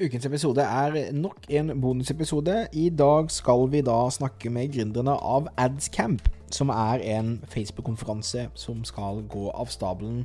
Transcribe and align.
Ukens 0.00 0.24
episode 0.24 0.62
er 0.64 1.10
nok 1.12 1.42
en 1.52 1.74
bonusepisode. 1.80 2.54
I 2.72 2.86
dag 2.88 3.26
skal 3.28 3.66
vi 3.68 3.82
da 3.84 3.98
snakke 4.08 4.48
med 4.48 4.70
gründerne 4.72 5.12
av 5.12 5.50
Adscamp, 5.60 6.22
som 6.48 6.70
er 6.72 7.02
en 7.18 7.34
Facebook-konferanse 7.52 8.46
som 8.56 8.78
skal 8.88 9.20
gå 9.28 9.50
av 9.52 9.68
stabelen 9.68 10.22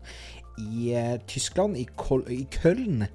i 0.62 0.94
eh, 0.96 1.18
Tyskland, 1.28 1.76
i, 1.76 1.84
Kol 2.00 2.24
i 2.32 2.46
Köln, 2.56 3.10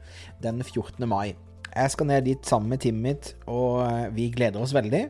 den 0.45 0.60
14. 0.60 1.09
mai. 1.09 1.33
Jeg 1.73 1.95
skal 1.95 2.10
ned 2.10 2.28
dit 2.28 2.45
sammen 2.45 2.69
med 2.74 2.84
teamet 2.84 3.06
mitt, 3.08 3.33
og 3.48 3.80
eh, 3.86 4.11
vi 4.19 4.28
gleder 4.28 4.61
oss 4.61 4.77
veldig. 4.77 5.06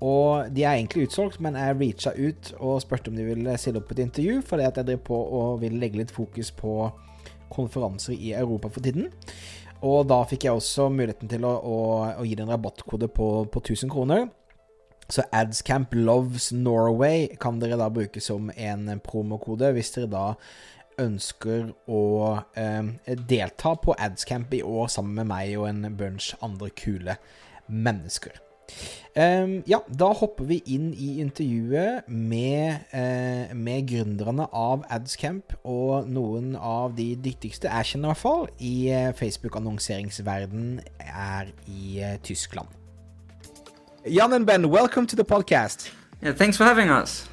Og 0.00 0.48
de 0.48 0.64
er 0.64 0.78
egentlig 0.78 1.10
utsolgt, 1.10 1.42
men 1.44 1.60
jeg 1.60 1.76
reacha 1.76 2.16
ut 2.16 2.54
og 2.56 2.80
spurte 2.80 3.12
om 3.12 3.20
de 3.20 3.28
ville 3.34 3.58
stille 3.60 3.84
opp 3.84 3.92
et 3.92 4.06
intervju, 4.08 4.40
fordi 4.48 4.64
at 4.64 4.80
jeg 4.80 4.94
driver 4.94 5.08
på 5.12 5.20
og 5.42 5.60
vil 5.60 5.76
legge 5.76 6.00
litt 6.00 6.16
fokus 6.22 6.56
på 6.56 6.86
konferanser 7.52 8.16
i 8.16 8.32
Europa 8.32 8.72
for 8.72 8.80
tiden. 8.80 9.12
Og 9.84 10.06
da 10.08 10.22
fikk 10.28 10.46
jeg 10.46 10.56
også 10.56 10.88
muligheten 10.92 11.28
til 11.30 11.44
å, 11.44 11.52
å, 11.60 11.78
å 12.22 12.24
gi 12.24 12.36
deg 12.36 12.46
en 12.46 12.54
rabattkode 12.54 13.10
på, 13.12 13.28
på 13.52 13.62
1000 13.64 13.92
kroner. 13.92 14.28
Så 15.12 15.22
Adscamp 15.36 15.92
Loves 15.94 16.50
Norway 16.52 17.28
kan 17.40 17.60
dere 17.62 17.78
da 17.78 17.90
bruke 17.92 18.22
som 18.22 18.48
en 18.56 18.88
promokode 19.04 19.70
hvis 19.76 19.92
dere 19.94 20.10
da 20.10 20.24
ønsker 20.98 21.68
å 21.92 22.02
eh, 22.56 22.88
delta 23.28 23.74
på 23.78 23.94
Adscamp 24.00 24.54
i 24.56 24.64
år 24.64 24.88
sammen 24.90 25.20
med 25.20 25.30
meg 25.30 25.52
og 25.60 25.68
en 25.68 25.84
bunch 25.98 26.32
andre 26.42 26.72
kule 26.74 27.18
mennesker. 27.68 28.40
Um, 29.16 29.62
ja, 29.64 29.78
da 29.88 30.10
hopper 30.12 30.44
vi 30.44 30.58
inn 30.68 30.90
i 30.92 31.22
intervjuet 31.22 32.08
med, 32.08 32.82
uh, 32.92 33.54
med 33.56 33.86
gründerne 33.88 34.44
av 34.52 34.84
Adscamp 34.92 35.54
og 35.64 36.10
noen 36.12 36.52
av 36.60 36.92
de 36.98 37.14
dyktigste 37.24 37.70
jeg 37.70 37.92
kjenner 37.92 38.10
i 38.10 38.12
hvert 38.12 38.20
fall 38.20 38.44
i 38.60 38.74
uh, 38.92 39.14
Facebook-annonseringsverden 39.16 40.82
er 41.00 41.48
i 41.64 42.02
uh, 42.04 42.18
Tyskland. 42.26 42.68
Jan 44.04 44.36
and 44.36 44.44
Ben, 44.46 44.68
welcome 44.68 45.06
to 45.06 45.16
the 45.16 45.24
podcast. 45.24 45.90
Yeah, 46.22 46.36
thanks 46.36 46.56
for 46.56 46.64
having 46.64 46.90
us. 46.90 47.24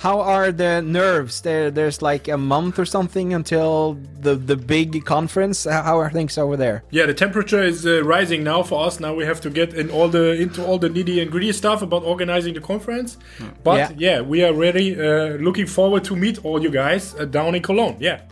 How 0.00 0.22
are 0.22 0.50
the 0.50 0.80
nerves? 0.80 1.42
There, 1.42 1.70
there's 1.70 2.00
like 2.00 2.26
a 2.26 2.38
month 2.38 2.78
or 2.78 2.86
something 2.86 3.34
until 3.34 3.98
the 4.18 4.34
the 4.34 4.56
big 4.56 5.04
conference. 5.04 5.64
How 5.64 5.98
are 5.98 6.10
things 6.10 6.38
over 6.38 6.56
there? 6.56 6.84
Yeah, 6.90 7.04
the 7.04 7.12
temperature 7.12 7.62
is 7.62 7.84
uh, 7.84 8.02
rising 8.02 8.42
now 8.42 8.62
for 8.62 8.86
us. 8.86 8.98
Now 8.98 9.12
we 9.12 9.26
have 9.26 9.42
to 9.42 9.50
get 9.50 9.74
in 9.74 9.90
all 9.90 10.08
the 10.08 10.40
into 10.40 10.64
all 10.64 10.78
the 10.78 10.88
nitty 10.88 11.20
and 11.20 11.30
gritty 11.30 11.52
stuff 11.52 11.82
about 11.82 12.02
organizing 12.02 12.54
the 12.54 12.62
conference. 12.62 13.18
But 13.62 13.76
yeah. 13.76 13.90
yeah. 13.98 14.20
we 14.22 14.42
are 14.42 14.54
ready. 14.54 14.98
Uh, 14.98 15.36
looking 15.36 15.66
forward 15.66 16.02
to 16.04 16.16
meet 16.16 16.42
all 16.46 16.62
you 16.62 16.70
guys 16.70 17.14
uh, 17.16 17.26
down 17.26 17.54
in 17.54 17.60
Cologne. 17.60 17.98
Yeah, 18.00 18.22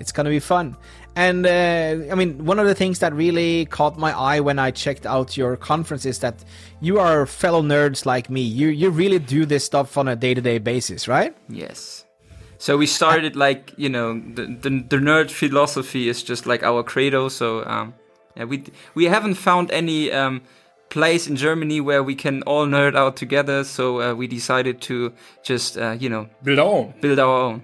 it's 0.00 0.10
gonna 0.10 0.30
be 0.30 0.40
fun. 0.40 0.74
And 1.16 1.46
uh, 1.46 2.10
I 2.10 2.14
mean, 2.16 2.44
one 2.44 2.58
of 2.58 2.66
the 2.66 2.74
things 2.74 2.98
that 2.98 3.14
really 3.14 3.66
caught 3.66 3.96
my 3.96 4.12
eye 4.12 4.40
when 4.40 4.58
I 4.58 4.72
checked 4.72 5.06
out 5.06 5.36
your 5.36 5.56
conference 5.56 6.04
is 6.04 6.18
that 6.20 6.44
you 6.80 6.98
are 6.98 7.24
fellow 7.24 7.62
nerds 7.62 8.04
like 8.04 8.28
me. 8.28 8.40
You 8.40 8.68
you 8.68 8.90
really 8.90 9.20
do 9.20 9.46
this 9.46 9.64
stuff 9.64 9.96
on 9.96 10.08
a 10.08 10.16
day 10.16 10.34
to 10.34 10.40
day 10.40 10.58
basis, 10.58 11.06
right? 11.06 11.36
Yes. 11.48 12.04
So 12.58 12.76
we 12.76 12.86
started 12.86 13.36
like 13.36 13.72
you 13.76 13.88
know 13.88 14.14
the, 14.14 14.46
the, 14.46 14.70
the 14.88 14.96
nerd 14.96 15.30
philosophy 15.30 16.08
is 16.08 16.22
just 16.22 16.46
like 16.46 16.64
our 16.64 16.82
credo. 16.82 17.28
So 17.28 17.64
um, 17.64 17.94
yeah, 18.36 18.44
we 18.44 18.64
we 18.94 19.04
haven't 19.04 19.34
found 19.34 19.70
any 19.70 20.10
um, 20.10 20.42
place 20.88 21.28
in 21.28 21.36
Germany 21.36 21.80
where 21.80 22.02
we 22.02 22.16
can 22.16 22.42
all 22.42 22.66
nerd 22.66 22.96
out 22.96 23.16
together. 23.16 23.62
So 23.62 24.00
uh, 24.00 24.14
we 24.14 24.26
decided 24.26 24.80
to 24.82 25.12
just 25.44 25.78
uh, 25.78 25.96
you 25.98 26.08
know 26.08 26.28
build 26.42 26.58
our 26.58 26.66
own. 26.66 26.94
Build 27.00 27.20
our 27.20 27.42
own. 27.42 27.62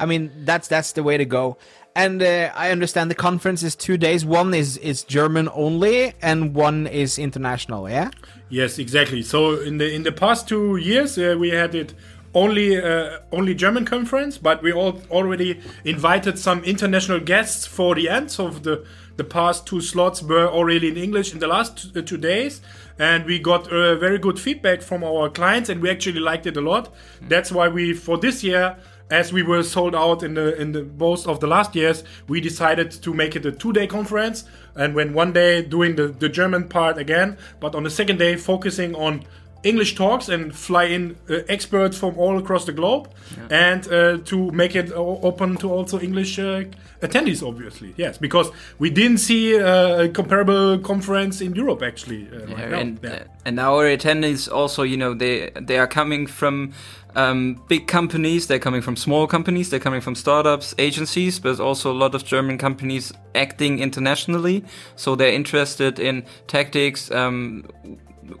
I 0.00 0.06
mean 0.06 0.30
that's 0.44 0.68
that's 0.68 0.92
the 0.92 1.02
way 1.02 1.18
to 1.18 1.26
go. 1.26 1.58
And 1.98 2.22
uh, 2.22 2.52
I 2.54 2.70
understand 2.70 3.10
the 3.10 3.16
conference 3.16 3.64
is 3.64 3.74
two 3.74 3.96
days. 3.96 4.24
One 4.24 4.54
is 4.54 4.76
is 4.76 5.02
German 5.02 5.48
only, 5.52 6.14
and 6.22 6.54
one 6.54 6.86
is 6.86 7.18
international. 7.18 7.90
Yeah. 7.90 8.10
Yes, 8.48 8.78
exactly. 8.78 9.22
So 9.22 9.60
in 9.60 9.78
the 9.78 9.92
in 9.92 10.04
the 10.04 10.12
past 10.12 10.46
two 10.46 10.76
years, 10.76 11.18
uh, 11.18 11.34
we 11.36 11.50
had 11.50 11.74
it 11.74 11.94
only 12.34 12.80
uh, 12.80 13.18
only 13.32 13.52
German 13.54 13.84
conference, 13.84 14.38
but 14.38 14.62
we 14.62 14.72
all 14.72 15.02
already 15.10 15.60
invited 15.84 16.38
some 16.38 16.62
international 16.62 17.18
guests 17.18 17.66
for 17.66 17.96
the 17.96 18.08
end. 18.08 18.30
So 18.30 18.50
the 18.50 18.86
the 19.16 19.24
past 19.24 19.66
two 19.66 19.80
slots 19.80 20.22
were 20.22 20.46
already 20.46 20.86
in 20.86 20.96
English 20.96 21.32
in 21.32 21.40
the 21.40 21.48
last 21.48 21.92
two 22.06 22.16
days, 22.16 22.60
and 22.96 23.26
we 23.26 23.40
got 23.40 23.66
uh, 23.72 23.96
very 23.96 24.18
good 24.18 24.38
feedback 24.38 24.82
from 24.82 25.02
our 25.02 25.28
clients, 25.30 25.68
and 25.68 25.82
we 25.82 25.90
actually 25.90 26.20
liked 26.20 26.46
it 26.46 26.56
a 26.56 26.60
lot. 26.60 26.94
That's 27.28 27.50
why 27.50 27.66
we 27.66 27.92
for 27.92 28.18
this 28.18 28.44
year 28.44 28.76
as 29.10 29.32
we 29.32 29.42
were 29.42 29.62
sold 29.62 29.94
out 29.94 30.22
in 30.22 30.34
the 30.34 30.60
in 30.60 30.72
the 30.72 30.84
most 30.84 31.26
of 31.26 31.40
the 31.40 31.46
last 31.46 31.74
years, 31.74 32.04
we 32.28 32.40
decided 32.40 32.90
to 32.90 33.14
make 33.14 33.36
it 33.36 33.46
a 33.46 33.52
two 33.52 33.72
day 33.72 33.86
conference. 33.86 34.44
And 34.74 34.94
when 34.94 35.12
one 35.12 35.32
day 35.32 35.62
doing 35.62 35.96
the, 35.96 36.08
the 36.08 36.28
German 36.28 36.68
part 36.68 36.98
again, 36.98 37.36
but 37.60 37.74
on 37.74 37.82
the 37.82 37.90
second 37.90 38.18
day 38.18 38.36
focusing 38.36 38.94
on 38.94 39.24
English 39.62 39.96
talks 39.96 40.28
and 40.28 40.54
fly 40.54 40.84
in 40.84 41.16
uh, 41.28 41.38
experts 41.48 41.98
from 41.98 42.16
all 42.16 42.38
across 42.38 42.64
the 42.64 42.72
globe, 42.72 43.08
yeah. 43.36 43.70
and 43.70 43.92
uh, 43.92 44.18
to 44.24 44.50
make 44.52 44.76
it 44.76 44.92
open 44.92 45.56
to 45.56 45.70
also 45.70 45.98
English 46.00 46.38
uh, 46.38 46.62
attendees, 47.02 47.46
obviously. 47.46 47.92
Yes, 47.96 48.18
because 48.18 48.50
we 48.78 48.90
didn't 48.90 49.18
see 49.18 49.58
uh, 49.58 50.04
a 50.04 50.08
comparable 50.08 50.78
conference 50.78 51.40
in 51.40 51.54
Europe 51.54 51.82
actually. 51.82 52.28
Uh, 52.32 52.46
yeah, 52.46 52.64
right 52.64 52.72
and, 52.72 53.00
yeah. 53.02 53.24
and 53.44 53.58
our 53.58 53.84
attendees 53.84 54.50
also, 54.50 54.82
you 54.82 54.96
know, 54.96 55.14
they 55.14 55.50
they 55.60 55.78
are 55.78 55.88
coming 55.88 56.26
from 56.26 56.72
um, 57.16 57.60
big 57.68 57.86
companies. 57.86 58.46
They're 58.46 58.58
coming 58.58 58.80
from 58.80 58.96
small 58.96 59.26
companies. 59.26 59.70
They're 59.70 59.80
coming 59.80 60.00
from 60.00 60.14
startups, 60.14 60.74
agencies, 60.78 61.38
but 61.38 61.60
also 61.60 61.90
a 61.90 61.98
lot 61.98 62.14
of 62.14 62.24
German 62.24 62.58
companies 62.58 63.12
acting 63.34 63.80
internationally. 63.80 64.64
So 64.96 65.16
they're 65.16 65.32
interested 65.32 65.98
in 65.98 66.24
tactics, 66.46 67.10
um, 67.10 67.64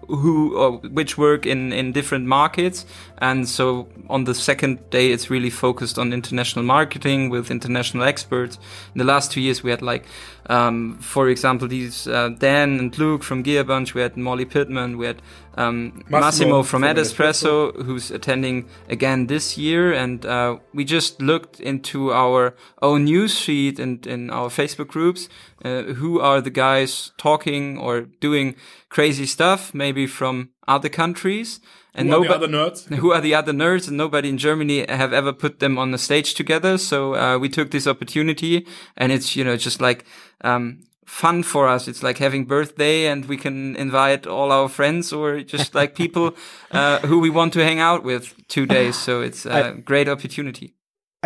who 0.08 0.56
or 0.56 0.78
which 0.78 1.18
work 1.18 1.46
in 1.46 1.72
in 1.72 1.92
different 1.92 2.26
markets. 2.26 2.86
And 3.18 3.48
so 3.48 3.88
on 4.08 4.24
the 4.24 4.34
second 4.34 4.78
day 4.90 5.10
it's 5.12 5.30
really 5.30 5.50
focused 5.50 5.98
on 5.98 6.12
international 6.12 6.64
marketing 6.64 7.30
with 7.30 7.50
international 7.50 8.04
experts. 8.04 8.58
In 8.94 8.98
the 8.98 9.04
last 9.04 9.32
two 9.32 9.40
years 9.40 9.62
we 9.62 9.70
had 9.70 9.82
like 9.82 10.04
um, 10.48 10.98
for 11.00 11.28
example 11.28 11.68
these 11.68 12.06
uh, 12.06 12.30
dan 12.30 12.78
and 12.78 12.98
luke 12.98 13.22
from 13.22 13.42
gearbunch 13.44 13.94
we 13.94 14.00
had 14.00 14.16
molly 14.16 14.44
pitman 14.44 14.96
we 14.96 15.06
had 15.06 15.20
um, 15.58 16.04
massimo, 16.08 16.20
massimo, 16.20 16.62
from, 16.62 16.82
from 16.82 16.96
Espresso, 16.96 17.82
who's 17.84 18.10
attending 18.10 18.68
again 18.88 19.26
this 19.26 19.58
year 19.58 19.92
and 19.92 20.24
uh, 20.24 20.58
we 20.72 20.84
just 20.84 21.20
looked 21.20 21.60
into 21.60 22.12
our 22.12 22.54
own 22.80 23.04
news 23.04 23.38
feed 23.38 23.80
and 23.80 24.06
in 24.06 24.30
our 24.30 24.48
facebook 24.48 24.88
groups 24.88 25.28
uh, 25.64 25.82
who 25.82 26.20
are 26.20 26.40
the 26.40 26.50
guys 26.50 27.12
talking 27.18 27.76
or 27.78 28.02
doing 28.20 28.54
crazy 28.88 29.26
stuff 29.26 29.74
maybe 29.74 30.06
from 30.06 30.50
other 30.66 30.88
countries 30.88 31.60
and 31.98 32.10
who 32.10 32.16
are 32.16 32.28
the 32.28 32.34
other 32.34 32.48
nerds? 32.48 32.94
Who 33.00 33.12
are 33.12 33.20
the 33.20 33.34
other 33.34 33.52
nerds? 33.52 33.88
And 33.88 33.96
nobody 33.96 34.28
in 34.28 34.38
Germany 34.38 34.86
have 34.88 35.12
ever 35.12 35.32
put 35.32 35.58
them 35.58 35.78
on 35.78 35.90
the 35.90 35.98
stage 35.98 36.34
together. 36.34 36.78
So 36.78 37.16
uh, 37.16 37.38
we 37.38 37.48
took 37.48 37.72
this 37.72 37.88
opportunity, 37.88 38.66
and 38.96 39.10
it's 39.10 39.34
you 39.34 39.42
know 39.42 39.56
just 39.56 39.80
like 39.80 40.04
um, 40.42 40.80
fun 41.08 41.42
for 41.42 41.66
us. 41.66 41.88
It's 41.88 42.02
like 42.02 42.18
having 42.18 42.44
birthday, 42.44 43.06
and 43.06 43.24
we 43.24 43.36
can 43.36 43.74
invite 43.76 44.26
all 44.26 44.52
our 44.52 44.68
friends 44.68 45.12
or 45.12 45.40
just 45.40 45.74
like 45.74 45.94
people 45.94 46.36
uh, 46.70 46.98
who 47.00 47.18
we 47.18 47.30
want 47.30 47.52
to 47.54 47.64
hang 47.64 47.80
out 47.80 48.04
with 48.04 48.34
two 48.48 48.66
days. 48.66 48.96
So 48.96 49.22
it's 49.22 49.46
a 49.46 49.72
great 49.84 50.08
opportunity. 50.08 50.74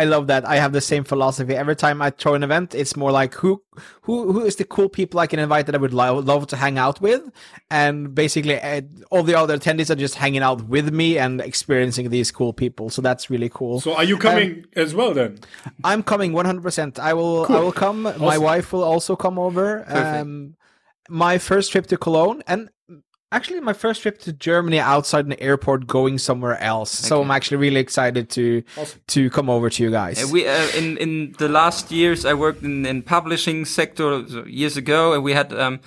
I 0.03 0.05
love 0.05 0.27
that. 0.27 0.43
I 0.45 0.57
have 0.57 0.73
the 0.73 0.81
same 0.81 1.05
philosophy. 1.05 1.55
Every 1.55 1.77
time 1.77 2.01
I 2.01 2.09
throw 2.09 2.33
an 2.33 2.43
event, 2.43 2.75
it's 2.75 2.95
more 2.97 3.11
like 3.21 3.33
who 3.35 3.63
who 4.01 4.33
who 4.33 4.41
is 4.49 4.55
the 4.57 4.65
cool 4.65 4.89
people 4.89 5.17
I 5.21 5.27
can 5.27 5.39
invite 5.39 5.65
that 5.67 5.75
I 5.75 5.77
would 5.77 5.93
lo- 5.93 6.19
love 6.19 6.47
to 6.47 6.57
hang 6.57 6.77
out 6.77 6.99
with, 6.99 7.21
and 7.71 8.13
basically 8.13 8.59
uh, 8.59 8.81
all 9.11 9.23
the 9.23 9.35
other 9.41 9.57
attendees 9.57 9.89
are 9.89 10.01
just 10.05 10.15
hanging 10.15 10.43
out 10.43 10.59
with 10.67 10.93
me 10.93 11.17
and 11.17 11.39
experiencing 11.39 12.09
these 12.09 12.31
cool 12.31 12.51
people. 12.51 12.89
So 12.89 13.01
that's 13.01 13.29
really 13.29 13.49
cool. 13.49 13.79
So 13.79 13.95
are 13.95 14.03
you 14.03 14.17
coming 14.17 14.49
um, 14.51 14.83
as 14.83 14.93
well 14.93 15.13
then? 15.13 15.39
I'm 15.83 16.03
coming 16.03 16.33
100. 16.33 16.61
percent 16.61 16.99
I 16.99 17.13
will. 17.13 17.45
Cool. 17.45 17.55
I 17.55 17.59
will 17.61 17.71
come. 17.85 18.05
Awesome. 18.05 18.21
My 18.21 18.37
wife 18.37 18.73
will 18.73 18.83
also 18.83 19.15
come 19.15 19.39
over. 19.39 19.85
Um, 19.87 20.55
my 21.07 21.37
first 21.37 21.71
trip 21.71 21.87
to 21.87 21.97
Cologne, 21.97 22.43
and 22.45 22.69
actually 23.33 23.59
my 23.59 23.73
first 23.73 24.01
trip 24.01 24.19
to 24.19 24.31
Germany 24.31 24.79
outside 24.79 25.25
an 25.25 25.33
airport 25.39 25.87
going 25.87 26.17
somewhere 26.17 26.57
else. 26.61 27.01
Okay. 27.01 27.09
So 27.09 27.21
I'm 27.21 27.31
actually 27.31 27.57
really 27.57 27.79
excited 27.79 28.29
to 28.31 28.63
awesome. 28.77 29.01
to 29.07 29.29
come 29.29 29.49
over 29.49 29.69
to 29.69 29.83
you 29.83 29.91
guys. 29.91 30.31
we 30.31 30.47
uh, 30.47 30.67
in 30.77 30.97
in 30.97 31.33
the 31.39 31.49
last 31.49 31.91
years 31.91 32.25
I 32.25 32.33
worked 32.33 32.63
in 32.63 32.85
in 32.85 33.01
publishing 33.01 33.65
sector 33.65 34.07
years 34.47 34.77
ago 34.77 35.13
and 35.13 35.23
we 35.23 35.33
had 35.33 35.53
um 35.53 35.79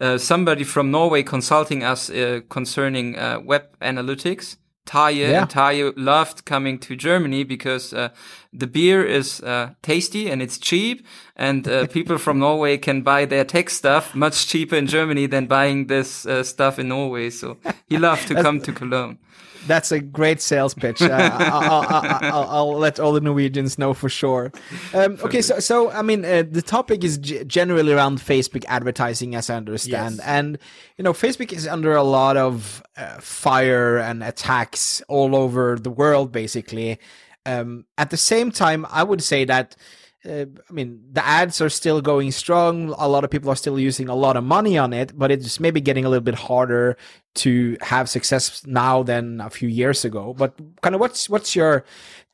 uh, 0.00 0.18
somebody 0.18 0.64
from 0.64 0.90
Norway 0.90 1.22
consulting 1.22 1.84
us 1.84 2.10
uh, 2.10 2.40
concerning 2.48 3.16
uh, 3.18 3.38
web 3.44 3.64
analytics. 3.80 4.56
Taye 4.86 5.30
Yeah. 5.30 5.42
and 5.42 5.50
Taye 5.50 5.92
loved 5.96 6.44
coming 6.44 6.78
to 6.80 6.96
Germany 6.96 7.44
because 7.44 7.92
uh, 7.94 8.08
the 8.52 8.66
beer 8.66 9.04
is 9.04 9.40
uh, 9.40 9.70
tasty 9.82 10.28
and 10.30 10.42
it's 10.42 10.58
cheap, 10.58 11.06
and 11.36 11.66
uh, 11.68 11.86
people 11.92 12.18
from 12.18 12.38
Norway 12.38 12.76
can 12.78 13.02
buy 13.02 13.24
their 13.24 13.44
tech 13.44 13.70
stuff 13.70 14.14
much 14.14 14.46
cheaper 14.48 14.76
in 14.76 14.86
Germany 14.86 15.26
than 15.26 15.46
buying 15.46 15.86
this 15.86 16.26
uh, 16.26 16.42
stuff 16.42 16.78
in 16.78 16.88
Norway. 16.88 17.30
So 17.30 17.56
he 17.88 17.98
loved 17.98 18.28
to 18.28 18.34
come 18.42 18.60
to 18.62 18.72
Cologne. 18.72 19.18
That's 19.66 19.92
a 19.92 20.00
great 20.00 20.40
sales 20.40 20.74
pitch. 20.74 21.00
Uh, 21.02 21.08
I'll, 21.12 21.82
I'll, 21.88 22.18
I'll, 22.34 22.48
I'll 22.50 22.78
let 22.78 22.98
all 22.98 23.12
the 23.12 23.20
Norwegians 23.20 23.78
know 23.78 23.94
for 23.94 24.08
sure. 24.08 24.52
Um, 24.94 25.18
okay, 25.22 25.42
so 25.42 25.58
so 25.60 25.90
I 25.90 26.02
mean, 26.02 26.24
uh, 26.24 26.42
the 26.50 26.62
topic 26.62 27.04
is 27.04 27.18
g- 27.18 27.44
generally 27.44 27.92
around 27.92 28.18
Facebook 28.18 28.64
advertising, 28.68 29.34
as 29.34 29.48
I 29.50 29.56
understand, 29.56 30.16
Yes. 30.16 30.26
and 30.26 30.58
you 30.96 31.04
know, 31.04 31.12
Facebook 31.12 31.52
is 31.52 31.66
under 31.66 31.94
a 31.94 32.02
lot 32.02 32.36
of 32.36 32.82
uh, 32.96 33.18
fire 33.20 33.98
and 33.98 34.22
attacks 34.22 35.00
all 35.08 35.36
over 35.36 35.76
the 35.80 35.90
world, 35.90 36.32
basically. 36.32 36.98
Um, 37.46 37.84
at 37.98 38.10
the 38.10 38.16
same 38.16 38.50
time, 38.50 38.86
I 38.90 39.02
would 39.04 39.22
say 39.22 39.44
that. 39.44 39.76
Uh, 40.24 40.46
I 40.68 40.72
mean, 40.72 41.02
the 41.10 41.24
ads 41.26 41.60
are 41.60 41.68
still 41.68 42.00
going 42.00 42.30
strong. 42.30 42.94
A 42.96 43.08
lot 43.08 43.24
of 43.24 43.30
people 43.30 43.50
are 43.50 43.56
still 43.56 43.78
using 43.78 44.08
a 44.08 44.14
lot 44.14 44.36
of 44.36 44.44
money 44.44 44.78
on 44.78 44.92
it, 44.92 45.18
but 45.18 45.32
it's 45.32 45.58
maybe 45.58 45.80
getting 45.80 46.04
a 46.04 46.08
little 46.08 46.22
bit 46.22 46.36
harder 46.36 46.96
to 47.34 47.76
have 47.80 48.08
success 48.08 48.64
now 48.66 49.02
than 49.02 49.40
a 49.40 49.50
few 49.50 49.68
years 49.68 50.04
ago. 50.04 50.32
But 50.32 50.54
kind 50.80 50.94
of 50.94 51.00
what's 51.00 51.28
what's 51.28 51.56
your 51.56 51.84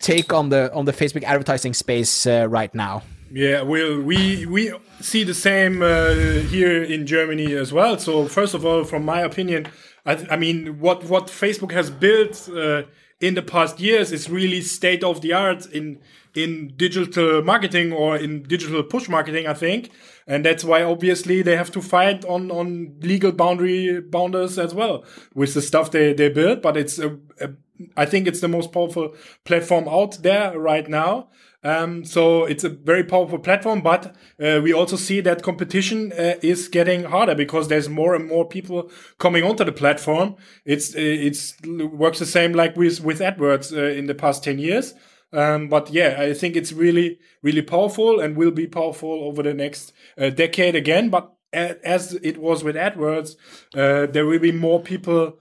take 0.01 0.33
on 0.33 0.51
the 0.51 0.73
on 0.75 0.85
the 0.85 0.93
Facebook 0.93 1.23
advertising 1.23 1.73
space 1.73 2.27
uh, 2.27 2.47
right 2.49 2.75
now? 2.75 3.03
Yeah, 3.33 3.63
well, 3.63 4.01
we 4.01 4.47
we 4.47 4.73
see 5.01 5.25
the 5.25 5.35
same 5.35 5.83
uh, 5.83 6.15
here 6.51 6.83
in 6.83 7.07
Germany 7.07 7.55
as 7.55 7.73
well. 7.73 7.99
So 7.99 8.27
first 8.27 8.55
of 8.55 8.65
all, 8.65 8.85
from 8.85 9.05
my 9.05 9.21
opinion, 9.21 9.69
I, 10.05 10.27
I 10.31 10.37
mean, 10.37 10.79
what 10.79 11.05
what 11.05 11.29
Facebook 11.29 11.73
has 11.73 11.91
built 11.91 12.49
uh, 12.49 12.83
in 13.21 13.35
the 13.35 13.43
past 13.43 13.81
years 13.81 14.13
is 14.13 14.31
really 14.31 14.61
state 14.61 15.03
of 15.03 15.21
the 15.21 15.33
art 15.33 15.67
in 15.67 15.99
in 16.35 16.73
digital 16.77 17.43
marketing 17.43 17.93
or 17.93 18.17
in 18.17 18.43
digital 18.45 18.83
push 18.83 19.09
marketing. 19.09 19.47
I 19.47 19.55
think, 19.55 19.91
and 20.27 20.45
that's 20.45 20.65
why 20.65 20.83
obviously 20.83 21.43
they 21.43 21.57
have 21.57 21.73
to 21.73 21.83
fight 21.83 22.25
on 22.25 22.51
on 22.51 22.97
legal 23.01 23.33
boundary 23.33 24.01
boundaries 24.01 24.59
as 24.59 24.75
well 24.75 25.05
with 25.35 25.55
the 25.55 25.63
stuff 25.63 25.91
they 25.91 26.13
they 26.13 26.29
build. 26.29 26.63
But 26.63 26.77
it's 26.77 26.99
a, 26.99 27.19
a 27.41 27.51
I 27.97 28.07
think 28.07 28.27
it's 28.27 28.41
the 28.41 28.49
most 28.49 28.73
powerful 28.73 29.15
platform 29.45 29.89
out 29.89 30.23
there 30.23 30.59
right 30.59 30.89
now. 30.89 31.29
Um, 31.65 32.05
so 32.05 32.45
it's 32.45 32.63
a 32.63 32.69
very 32.69 33.03
powerful 33.03 33.39
platform, 33.39 33.81
but 33.81 34.15
uh, 34.41 34.61
we 34.63 34.73
also 34.73 34.95
see 34.97 35.21
that 35.23 35.43
competition 35.43 36.13
uh, 36.13 36.35
is 36.41 36.69
getting 36.69 37.05
harder 37.05 37.35
because 37.35 37.67
there's 37.67 37.89
more 37.89 38.15
and 38.15 38.29
more 38.29 38.47
people 38.47 38.91
coming 39.19 39.43
onto 39.43 39.65
the 39.65 39.73
platform. 39.73 40.37
It's 40.65 40.95
uh, 40.95 41.01
it's 41.01 41.57
works 41.65 42.21
the 42.21 42.27
same 42.27 42.53
like 42.53 42.77
with 42.77 43.01
with 43.01 43.19
AdWords 43.19 43.77
uh, 43.77 43.99
in 43.99 44.07
the 44.07 44.15
past 44.15 44.45
ten 44.45 44.59
years. 44.59 44.95
Um, 45.33 45.69
but 45.69 45.91
yeah, 45.91 46.17
I 46.21 46.33
think 46.33 46.55
it's 46.55 46.73
really 46.73 47.19
really 47.43 47.63
powerful 47.63 48.21
and 48.21 48.37
will 48.37 48.53
be 48.53 48.69
powerful 48.69 49.25
over 49.25 49.43
the 49.43 49.55
next 49.55 49.93
uh, 50.17 50.31
decade 50.31 50.77
again. 50.77 51.11
But 51.11 51.33
as 51.53 52.15
it 52.23 52.39
was 52.39 52.63
with 52.63 52.77
AdWords, 52.77 53.35
uh, 53.75 54.07
there 54.07 54.27
will 54.27 54.39
be 54.39 54.53
more 54.53 54.81
people 54.81 55.41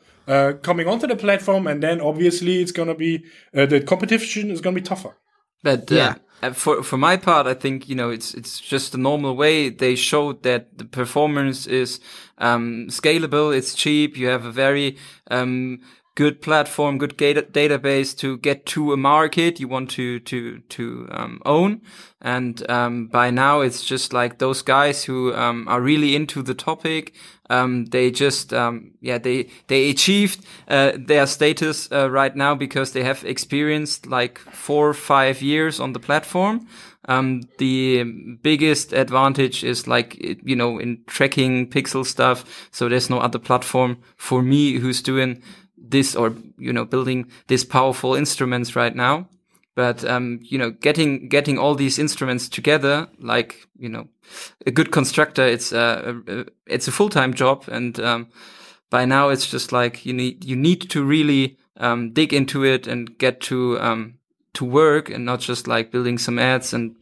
coming 0.61 0.87
onto 0.87 1.07
the 1.07 1.15
platform, 1.15 1.67
and 1.67 1.81
then 1.81 2.01
obviously 2.01 2.61
it's 2.61 2.71
gonna 2.71 2.95
be 2.95 3.23
uh, 3.55 3.67
the 3.67 3.81
competition 3.81 4.49
is 4.49 4.61
gonna 4.61 4.75
be 4.75 4.81
tougher. 4.81 5.15
But 5.63 5.91
uh, 5.91 5.95
Yeah. 5.95 6.15
uh, 6.43 6.53
for 6.53 6.83
for 6.83 6.97
my 6.97 7.17
part, 7.17 7.47
I 7.47 7.53
think 7.53 7.89
you 7.89 7.95
know 7.95 8.09
it's 8.11 8.33
it's 8.33 8.59
just 8.59 8.91
the 8.91 8.97
normal 8.97 9.35
way. 9.35 9.69
They 9.69 9.95
showed 9.95 10.43
that 10.43 10.77
the 10.77 10.85
performance 10.85 11.67
is 11.67 11.99
um, 12.37 12.87
scalable. 12.89 13.55
It's 13.57 13.73
cheap. 13.75 14.17
You 14.17 14.27
have 14.27 14.45
a 14.45 14.51
very 14.51 14.97
um, 15.31 15.79
good 16.17 16.41
platform, 16.41 16.97
good 16.97 17.15
data 17.15 17.43
database 17.43 18.17
to 18.17 18.37
get 18.39 18.65
to 18.65 18.91
a 18.91 18.97
market 18.97 19.59
you 19.59 19.67
want 19.67 19.91
to 19.91 20.19
to 20.21 20.59
to 20.69 21.07
um, 21.11 21.39
own. 21.45 21.81
And 22.19 22.67
um, 22.71 23.05
by 23.07 23.29
now, 23.29 23.61
it's 23.61 23.85
just 23.85 24.13
like 24.13 24.39
those 24.39 24.63
guys 24.63 25.03
who 25.03 25.31
um, 25.35 25.67
are 25.67 25.79
really 25.79 26.15
into 26.15 26.41
the 26.41 26.55
topic. 26.55 27.13
Um, 27.51 27.85
they 27.85 28.09
just, 28.09 28.51
um, 28.51 28.93
yeah, 28.99 29.19
they 29.19 29.49
they 29.67 29.91
achieved 29.91 30.43
uh, 30.67 30.93
their 30.97 31.27
status 31.27 31.87
uh, 31.91 32.09
right 32.09 32.35
now 32.35 32.55
because 32.55 32.93
they 32.93 33.03
have 33.03 33.23
experienced 33.23 34.07
like 34.07 34.39
four 34.39 34.89
or 34.89 34.95
five 34.95 35.43
years 35.43 35.79
on 35.79 35.93
the 35.93 35.99
platform. 35.99 36.67
Um, 37.09 37.43
the 37.59 38.03
biggest 38.41 38.91
advantage 38.91 39.63
is 39.63 39.87
like 39.87 40.17
you 40.43 40.55
know 40.55 40.79
in 40.79 41.03
tracking 41.05 41.69
pixel 41.69 42.03
stuff. 42.03 42.43
So 42.71 42.89
there's 42.89 43.09
no 43.09 43.19
other 43.19 43.39
platform 43.39 43.97
for 44.17 44.41
me 44.41 44.79
who's 44.79 45.03
doing 45.03 45.43
this 45.77 46.15
or 46.15 46.35
you 46.57 46.73
know 46.73 46.85
building 46.85 47.31
these 47.47 47.63
powerful 47.63 48.15
instruments 48.15 48.75
right 48.75 48.95
now. 48.95 49.29
But 49.75 50.03
um, 50.05 50.39
you 50.41 50.57
know 50.57 50.71
getting 50.71 51.29
getting 51.29 51.57
all 51.57 51.75
these 51.75 51.99
instruments 51.99 52.49
together 52.49 53.07
like 53.19 53.67
you 53.77 53.89
know 53.89 54.07
a 54.65 54.71
good 54.71 54.91
constructor 54.91 55.45
it's 55.45 55.71
a, 55.71 56.21
a 56.27 56.45
it's 56.65 56.87
a 56.87 56.91
full-time 56.91 57.33
job. 57.33 57.65
And 57.67 57.99
um, 57.99 58.27
by 58.89 59.05
now 59.05 59.29
it's 59.29 59.47
just 59.47 59.71
like 59.71 60.05
you 60.05 60.13
need 60.13 60.43
you 60.43 60.55
need 60.55 60.89
to 60.89 61.03
really 61.03 61.57
um, 61.77 62.11
dig 62.13 62.33
into 62.33 62.63
it 62.63 62.87
and 62.87 63.17
get 63.17 63.39
to 63.41 63.79
um, 63.79 64.15
to 64.53 64.65
work 64.65 65.09
and 65.09 65.25
not 65.25 65.39
just 65.39 65.67
like 65.67 65.91
building 65.91 66.17
some 66.17 66.39
ads 66.39 66.73
and 66.73 66.95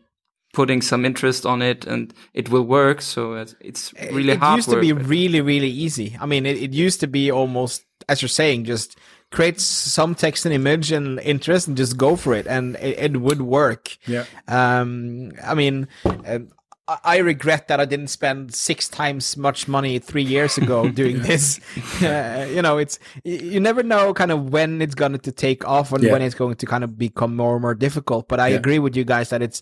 putting 0.54 0.82
some 0.82 1.06
interest 1.06 1.46
on 1.46 1.62
it 1.62 1.86
and 1.86 2.14
it 2.34 2.50
will 2.50 2.64
work. 2.64 3.02
So 3.02 3.34
it's, 3.34 3.56
it's 3.60 3.94
really 4.12 4.34
it 4.34 4.40
hard 4.40 4.58
used 4.58 4.70
to 4.70 4.80
be 4.80 4.94
really 4.94 5.42
really 5.42 5.70
easy. 5.70 6.18
I 6.20 6.26
mean, 6.26 6.46
it, 6.46 6.58
it 6.58 6.74
used 6.74 7.00
to 7.02 7.08
be 7.08 7.32
almost 7.32 7.86
as 8.10 8.22
you're 8.22 8.30
saying, 8.30 8.66
just 8.66 8.98
create 9.32 9.60
some 9.60 10.16
text 10.16 10.46
and 10.46 10.54
image 10.54 10.92
and 10.92 11.20
interest 11.20 11.68
and 11.68 11.76
just 11.76 11.98
go 11.98 12.16
for 12.16 12.34
it, 12.34 12.48
and 12.48 12.76
it, 12.78 13.14
it 13.14 13.18
would 13.22 13.42
work. 13.42 13.98
Yeah. 14.08 14.26
Um, 14.48 15.32
I 15.44 15.54
mean, 15.56 15.88
um, 16.26 16.50
I 16.88 17.18
regret 17.18 17.68
that 17.70 17.80
I 17.80 17.86
didn't 17.86 18.10
spend 18.10 18.54
six 18.54 18.88
times 18.88 19.36
much 19.38 19.68
money 19.68 19.98
three 19.98 20.22
years 20.22 20.56
ago 20.62 20.88
doing 20.90 21.22
this. 21.22 21.60
Uh, 22.04 22.46
you 22.52 22.62
know, 22.62 22.78
it's 22.78 23.00
you 23.24 23.60
never 23.60 23.82
know 23.82 24.14
kind 24.14 24.30
of 24.32 24.50
when 24.52 24.82
it's 24.82 24.94
going 24.96 25.18
to 25.18 25.32
take 25.32 25.66
off 25.66 25.92
and 25.94 26.04
Yeah. 26.04 26.12
when 26.12 26.22
it's 26.22 26.36
going 26.36 26.56
to 26.56 26.66
kind 26.66 26.84
of 26.84 26.98
become 26.98 27.36
more 27.36 27.54
and 27.54 27.62
more 27.62 27.74
difficult. 27.74 28.28
But 28.28 28.40
I 28.42 28.50
Yeah. 28.50 28.58
agree 28.58 28.80
with 28.80 28.96
you 28.98 29.06
guys 29.06 29.30
that 29.30 29.42
it's 29.42 29.62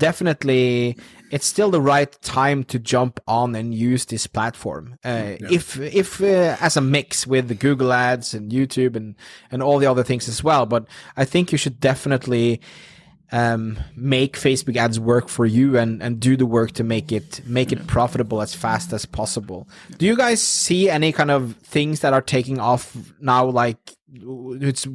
definitely 0.00 0.96
it's 1.30 1.46
still 1.46 1.70
the 1.70 1.80
right 1.80 2.10
time 2.22 2.64
to 2.64 2.78
jump 2.78 3.20
on 3.28 3.54
and 3.54 3.72
use 3.72 4.04
this 4.06 4.26
platform. 4.26 4.98
Uh, 5.04 5.36
If 5.50 5.78
if 5.78 6.20
uh, 6.20 6.56
as 6.60 6.76
a 6.76 6.80
mix 6.80 7.26
with 7.26 7.46
the 7.46 7.54
Google 7.54 7.92
Ads 7.92 8.34
and 8.34 8.50
YouTube 8.50 8.96
and 8.96 9.14
and 9.52 9.62
all 9.62 9.78
the 9.78 9.86
other 9.86 10.02
things 10.02 10.28
as 10.28 10.42
well. 10.42 10.66
But 10.66 10.86
I 11.16 11.24
think 11.24 11.52
you 11.52 11.58
should 11.58 11.78
definitely 11.78 12.60
um, 13.32 13.78
make 13.94 14.36
Facebook 14.36 14.76
ads 14.76 14.98
work 14.98 15.28
for 15.28 15.46
you 15.46 15.78
and, 15.78 16.02
and 16.02 16.18
do 16.18 16.36
the 16.36 16.46
work 16.46 16.72
to 16.72 16.84
make 16.84 17.12
it 17.12 17.40
make 17.46 17.72
it 17.72 17.86
profitable 17.86 18.42
as 18.42 18.54
fast 18.54 18.92
as 18.92 19.06
possible. 19.06 19.68
Do 19.98 20.06
you 20.06 20.16
guys 20.16 20.42
see 20.42 20.90
any 20.90 21.12
kind 21.12 21.30
of 21.30 21.54
things 21.62 22.00
that 22.00 22.12
are 22.12 22.22
taking 22.22 22.58
off 22.58 22.96
now? 23.20 23.46
Like 23.46 23.96
it's 24.12 24.86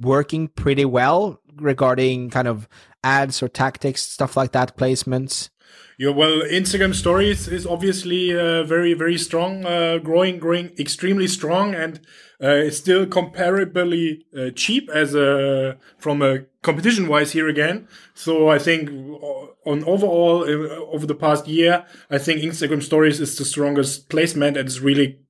working 0.00 0.48
pretty 0.48 0.84
well 0.84 1.40
regarding 1.56 2.30
kind 2.30 2.48
of 2.48 2.68
ads 3.04 3.42
or 3.42 3.48
tactics, 3.48 4.02
stuff 4.02 4.36
like 4.36 4.52
that, 4.52 4.76
placements. 4.76 5.50
Yeah, 5.96 6.10
well, 6.10 6.42
Instagram 6.42 6.92
Stories 6.92 7.46
is 7.46 7.66
obviously 7.66 8.36
uh, 8.36 8.64
very, 8.64 8.94
very 8.94 9.16
strong, 9.16 9.64
uh, 9.64 9.98
growing, 9.98 10.38
growing 10.38 10.72
extremely 10.76 11.28
strong, 11.28 11.74
and 11.74 12.00
uh, 12.42 12.48
it's 12.48 12.78
still 12.78 13.06
comparably 13.06 14.22
uh, 14.36 14.50
cheap 14.56 14.90
as 14.90 15.14
a 15.14 15.78
from 15.98 16.20
a 16.20 16.40
competition 16.62 17.06
wise 17.06 17.30
here 17.30 17.48
again. 17.48 17.86
So 18.14 18.48
I 18.48 18.58
think 18.58 18.90
uh, 18.90 19.70
on 19.70 19.84
overall 19.84 20.42
uh, 20.42 20.84
over 20.92 21.06
the 21.06 21.14
past 21.14 21.46
year, 21.46 21.86
I 22.10 22.18
think 22.18 22.40
Instagram 22.42 22.82
Stories 22.82 23.20
is 23.20 23.38
the 23.38 23.44
strongest 23.44 24.08
placement, 24.08 24.56
and 24.56 24.66
it's 24.66 24.80
really 24.80 25.20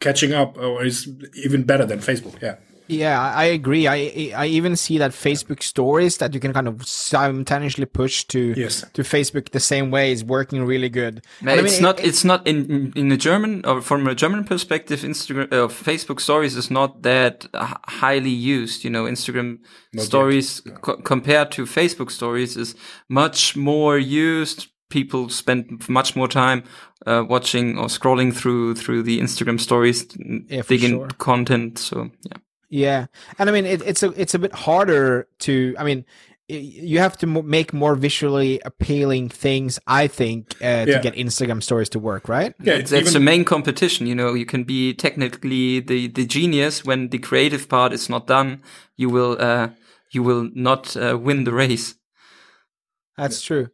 catching 0.00 0.32
up, 0.32 0.56
or 0.56 0.84
is 0.84 1.06
even 1.44 1.64
better 1.64 1.84
than 1.84 1.98
Facebook. 1.98 2.40
Yeah. 2.40 2.56
Yeah, 2.86 3.20
I 3.20 3.42
I 3.44 3.44
agree. 3.54 3.86
I 3.88 4.32
I 4.44 4.46
even 4.46 4.76
see 4.76 4.98
that 4.98 5.12
Facebook 5.12 5.62
stories 5.62 6.16
that 6.18 6.34
you 6.34 6.40
can 6.40 6.52
kind 6.52 6.68
of 6.68 6.86
simultaneously 6.86 7.86
push 7.86 8.24
to 8.24 8.38
Yes. 8.56 8.84
to 8.92 9.02
Facebook 9.02 9.50
the 9.50 9.60
same 9.60 9.90
way 9.90 10.12
is 10.12 10.22
working 10.24 10.66
really 10.66 10.88
good. 10.90 11.22
Man, 11.40 11.58
And 11.58 11.60
I 11.60 11.64
it's 11.64 11.74
mean, 11.74 11.82
not. 11.82 11.98
it- 12.00 12.06
it's 12.06 12.24
not 12.24 12.46
in 12.46 12.56
in- 12.70 12.92
in 12.94 13.08
the 13.08 13.16
German 13.16 13.62
or 13.64 13.80
from 13.82 14.06
a 14.06 14.14
German 14.14 14.44
perspective. 14.44 15.02
Instagram, 15.06 15.46
uh, 15.52 15.68
Facebook 15.68 16.20
Stories 16.20 16.56
is 16.56 16.70
not 16.70 17.02
that 17.02 17.46
highly 18.02 18.30
used. 18.58 18.84
You 18.84 18.90
know, 18.90 19.04
Instagram 19.10 19.58
Stories 19.96 20.62
co- 20.82 21.00
compared 21.02 21.50
to 21.52 21.66
Facebook 21.66 22.10
Stories 22.10 22.56
is 22.56 22.74
much 23.08 23.56
more 23.56 23.98
used. 23.98 24.66
People 24.90 25.28
spend 25.30 25.88
much 25.88 26.14
more 26.16 26.28
time 26.28 26.62
uh, 27.06 27.22
watching 27.28 27.78
or 27.78 27.88
scrolling 27.88 28.32
through 28.32 28.74
through 28.74 29.02
the 29.04 29.18
Instagram 29.20 29.58
Stories, 29.58 30.06
Yeah, 30.48 30.62
digging 30.68 30.90
sure. 30.98 31.08
content. 31.18 31.78
So 31.78 32.10
yeah. 32.30 32.38
Yeah, 32.68 33.06
and 33.38 33.48
I 33.48 33.52
mean 33.52 33.66
it, 33.66 33.82
it's 33.82 34.02
a 34.02 34.10
it's 34.20 34.34
a 34.34 34.38
bit 34.38 34.52
harder 34.52 35.26
to. 35.40 35.74
I 35.78 35.84
mean, 35.84 36.04
you 36.48 36.98
have 36.98 37.16
to 37.18 37.26
make 37.26 37.72
more 37.72 37.94
visually 37.94 38.60
appealing 38.66 39.30
things 39.30 39.78
i 39.86 40.06
think 40.06 40.54
uh, 40.60 40.84
to 40.84 40.90
Yeah. 40.90 41.00
get 41.00 41.14
instagram 41.14 41.62
stories 41.62 41.88
to 41.90 41.98
work 41.98 42.28
right 42.28 42.52
Yeah, 42.62 42.74
It's, 42.74 42.92
it's 42.92 43.12
the 43.14 43.20
main 43.20 43.44
competition. 43.44 44.06
You 44.06 44.14
know, 44.14 44.34
you 44.34 44.44
can 44.44 44.64
be 44.64 44.92
technically 44.94 45.80
the, 45.80 46.08
the 46.08 46.26
genius 46.26 46.84
when 46.84 47.08
the 47.08 47.18
creative 47.18 47.66
part 47.68 47.92
is 47.94 48.08
not 48.10 48.26
done. 48.26 48.60
You 48.96 49.08
will 49.08 49.36
uh, 49.40 49.68
you 50.14 50.22
will 50.22 50.50
not 50.54 50.94
uh, 50.96 51.16
win 51.18 51.44
the 51.44 51.52
race. 51.52 51.94
that's 53.16 53.40
true 53.42 53.68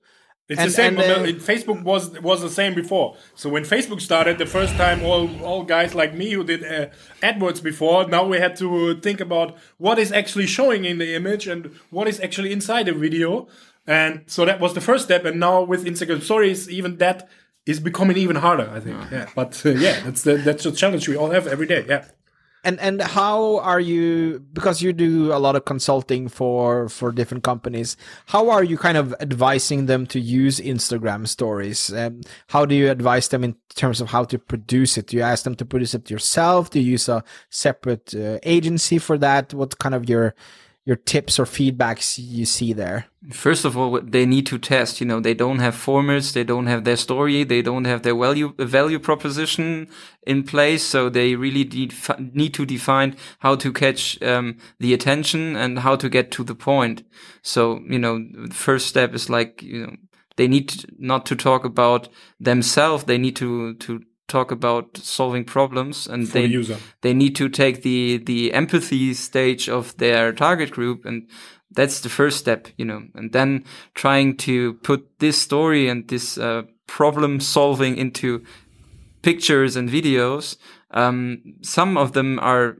It's 0.50 0.60
And- 0.60 0.68
the 0.70 0.74
same. 0.82 0.98
and, 0.98 1.26
uh, 1.26 1.44
Facebook 1.52 1.80
was 1.90 2.02
was 2.30 2.38
the 2.48 2.50
same 2.60 2.74
before. 2.82 3.08
So 3.40 3.46
when 3.54 3.64
Facebook 3.74 4.00
started, 4.08 4.34
the 4.44 4.50
first 4.58 4.74
time, 4.84 4.98
all 5.08 5.24
all 5.48 5.62
guys 5.76 5.90
like 6.02 6.12
me 6.20 6.28
who 6.36 6.42
did 6.52 6.60
uh, 6.64 6.86
AdWords 7.28 7.60
before, 7.70 7.98
now 8.16 8.22
we 8.32 8.36
had 8.44 8.54
to 8.62 8.68
think 9.06 9.18
about 9.28 9.48
what 9.86 9.96
is 10.04 10.10
actually 10.20 10.48
showing 10.58 10.82
in 10.90 10.96
the 11.02 11.10
image 11.20 11.44
and 11.52 11.60
what 11.96 12.06
is 12.12 12.18
actually 12.26 12.50
inside 12.58 12.84
the 12.90 12.96
video. 13.06 13.30
And 13.86 14.12
so 14.34 14.40
that 14.48 14.58
was 14.64 14.72
the 14.78 14.84
first 14.90 15.02
step. 15.08 15.22
And 15.28 15.36
now 15.48 15.56
with 15.72 15.80
Instagram 15.92 16.20
Stories, 16.30 16.60
even 16.78 16.90
that 17.04 17.18
is 17.72 17.78
becoming 17.80 18.16
even 18.24 18.36
harder. 18.46 18.68
I 18.78 18.80
think. 18.86 18.96
Yeah. 19.12 19.26
But 19.40 19.52
uh, 19.64 19.70
yeah, 19.86 19.96
that's 20.04 20.22
the, 20.26 20.34
that's 20.46 20.64
the 20.64 20.72
challenge 20.72 21.04
we 21.12 21.16
all 21.20 21.30
have 21.36 21.46
every 21.54 21.66
day. 21.74 21.82
Yeah. 21.88 22.04
And 22.64 22.78
and 22.80 23.00
how 23.02 23.58
are 23.58 23.80
you 23.80 24.44
because 24.52 24.82
you 24.82 24.92
do 24.92 25.32
a 25.32 25.38
lot 25.38 25.56
of 25.56 25.64
consulting 25.64 26.28
for 26.28 26.88
for 26.88 27.12
different 27.12 27.44
companies 27.44 27.96
how 28.26 28.50
are 28.50 28.62
you 28.64 28.76
kind 28.76 28.96
of 28.96 29.14
advising 29.20 29.86
them 29.86 30.06
to 30.06 30.20
use 30.20 30.60
instagram 30.60 31.26
stories? 31.26 31.92
Um, 31.92 32.20
how 32.48 32.64
do 32.66 32.74
you 32.74 32.90
advise 32.90 33.28
them 33.28 33.44
in 33.44 33.56
terms 33.74 34.00
of 34.00 34.08
how 34.08 34.24
to 34.24 34.38
produce 34.38 34.98
it? 34.98 35.08
Do 35.08 35.16
you 35.16 35.22
ask 35.22 35.44
them 35.44 35.54
to 35.56 35.64
produce 35.64 35.94
it 35.94 36.10
yourself? 36.10 36.70
Do 36.70 36.80
you 36.80 36.92
use 36.92 37.08
a 37.08 37.24
separate 37.50 38.14
uh, 38.14 38.38
agency 38.42 38.98
for 38.98 39.18
that? 39.18 39.54
What 39.54 39.78
kind 39.78 39.94
of 39.94 40.08
your 40.08 40.34
your 40.90 40.96
tips 40.96 41.38
or 41.38 41.44
feedbacks 41.44 42.18
you 42.18 42.44
see 42.44 42.72
there 42.72 43.00
First 43.32 43.66
of 43.66 43.76
all, 43.76 44.00
they 44.00 44.24
need 44.24 44.46
to 44.46 44.58
test. 44.58 44.98
You 44.98 45.06
know, 45.06 45.20
they 45.20 45.34
don't 45.34 45.58
have 45.58 45.74
formats, 45.74 46.32
they 46.32 46.42
don't 46.42 46.66
have 46.66 46.84
their 46.84 46.96
story, 46.96 47.44
they 47.44 47.60
don't 47.60 47.84
have 47.84 48.02
their 48.02 48.14
value 48.14 48.54
value 48.58 48.98
proposition 48.98 49.88
in 50.26 50.42
place. 50.42 50.82
So 50.82 51.10
they 51.10 51.36
really 51.36 51.64
need, 51.64 51.94
need 52.18 52.54
to 52.54 52.64
define 52.64 53.16
how 53.40 53.56
to 53.56 53.74
catch 53.74 54.20
um, 54.22 54.56
the 54.78 54.94
attention 54.94 55.54
and 55.54 55.80
how 55.80 55.96
to 55.96 56.08
get 56.08 56.30
to 56.30 56.44
the 56.44 56.54
point. 56.54 57.02
So 57.42 57.82
you 57.86 57.98
know, 57.98 58.26
the 58.48 58.54
first 58.54 58.86
step 58.86 59.12
is 59.12 59.28
like 59.28 59.62
you 59.62 59.86
know 59.86 59.96
they 60.36 60.48
need 60.48 60.86
not 60.98 61.26
to 61.26 61.36
talk 61.36 61.66
about 61.66 62.08
themselves. 62.40 63.04
They 63.04 63.18
need 63.18 63.36
to 63.36 63.74
to 63.74 64.00
talk 64.30 64.50
about 64.50 64.96
solving 64.96 65.44
problems 65.44 66.06
and 66.06 66.26
For 66.26 66.34
they 66.34 66.46
the 66.46 66.78
they 67.02 67.14
need 67.14 67.36
to 67.36 67.48
take 67.48 67.82
the 67.82 68.18
the 68.18 68.52
empathy 68.52 69.14
stage 69.14 69.68
of 69.68 69.96
their 69.96 70.32
target 70.32 70.70
group 70.70 71.04
and 71.04 71.28
that's 71.72 72.00
the 72.00 72.08
first 72.08 72.38
step 72.38 72.68
you 72.76 72.84
know. 72.84 73.02
And 73.14 73.32
then 73.32 73.64
trying 73.94 74.36
to 74.38 74.74
put 74.82 75.18
this 75.18 75.40
story 75.40 75.88
and 75.88 76.08
this 76.08 76.38
uh, 76.38 76.62
problem 76.86 77.40
solving 77.40 77.96
into 77.96 78.42
pictures 79.22 79.76
and 79.76 79.88
videos 79.88 80.56
um, 80.90 81.42
some 81.62 81.96
of 81.96 82.12
them 82.12 82.38
are 82.40 82.76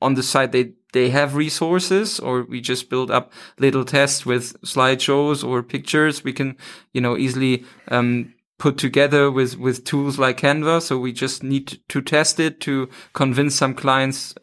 on 0.00 0.14
the 0.14 0.22
side 0.22 0.52
they 0.52 0.72
they 0.92 1.10
have 1.10 1.34
resources 1.34 2.18
or 2.18 2.44
we 2.44 2.60
just 2.60 2.88
build 2.88 3.10
up 3.10 3.32
little 3.58 3.84
tests 3.84 4.24
with 4.24 4.58
slideshows 4.62 5.46
or 5.46 5.62
pictures. 5.62 6.24
We 6.24 6.32
can 6.32 6.56
you 6.92 7.00
know 7.00 7.16
easily 7.16 7.64
um, 7.88 8.34
put 8.58 8.76
together 8.76 9.30
with 9.30 9.56
with 9.56 9.84
tools 9.84 10.18
like 10.18 10.38
canva 10.40 10.82
so 10.82 10.98
we 10.98 11.12
just 11.12 11.42
need 11.42 11.80
to 11.88 12.02
test 12.02 12.40
it 12.40 12.60
to 12.60 12.88
convince 13.12 13.54
some 13.54 13.74
clients 13.74 14.34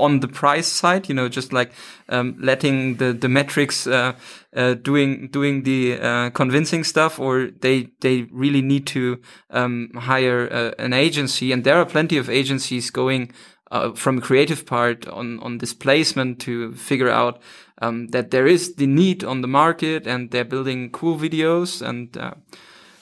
on 0.00 0.20
the 0.20 0.28
price 0.28 0.66
side, 0.66 1.08
you 1.08 1.14
know, 1.14 1.28
just 1.28 1.52
like 1.52 1.72
um, 2.08 2.36
letting 2.40 2.96
the 2.96 3.12
the 3.12 3.28
metrics 3.28 3.86
uh, 3.86 4.14
uh, 4.54 4.74
doing 4.74 5.28
doing 5.28 5.64
the 5.64 5.98
uh, 6.00 6.30
convincing 6.30 6.82
stuff, 6.84 7.18
or 7.18 7.50
they 7.60 7.88
they 8.00 8.22
really 8.32 8.62
need 8.62 8.86
to 8.86 9.20
um, 9.50 9.90
hire 9.94 10.48
uh, 10.50 10.70
an 10.78 10.92
agency, 10.92 11.52
and 11.52 11.64
there 11.64 11.76
are 11.76 11.84
plenty 11.84 12.16
of 12.16 12.30
agencies 12.30 12.90
going 12.90 13.32
uh, 13.70 13.92
from 13.92 14.18
a 14.18 14.22
creative 14.22 14.64
part 14.64 15.06
on 15.08 15.38
on 15.40 15.58
this 15.58 15.74
placement 15.74 16.40
to 16.40 16.72
figure 16.74 17.10
out 17.10 17.42
um, 17.82 18.08
that 18.08 18.30
there 18.30 18.46
is 18.46 18.76
the 18.76 18.86
need 18.86 19.24
on 19.24 19.42
the 19.42 19.48
market, 19.48 20.06
and 20.06 20.30
they're 20.30 20.44
building 20.44 20.90
cool 20.90 21.18
videos 21.18 21.86
and. 21.86 22.16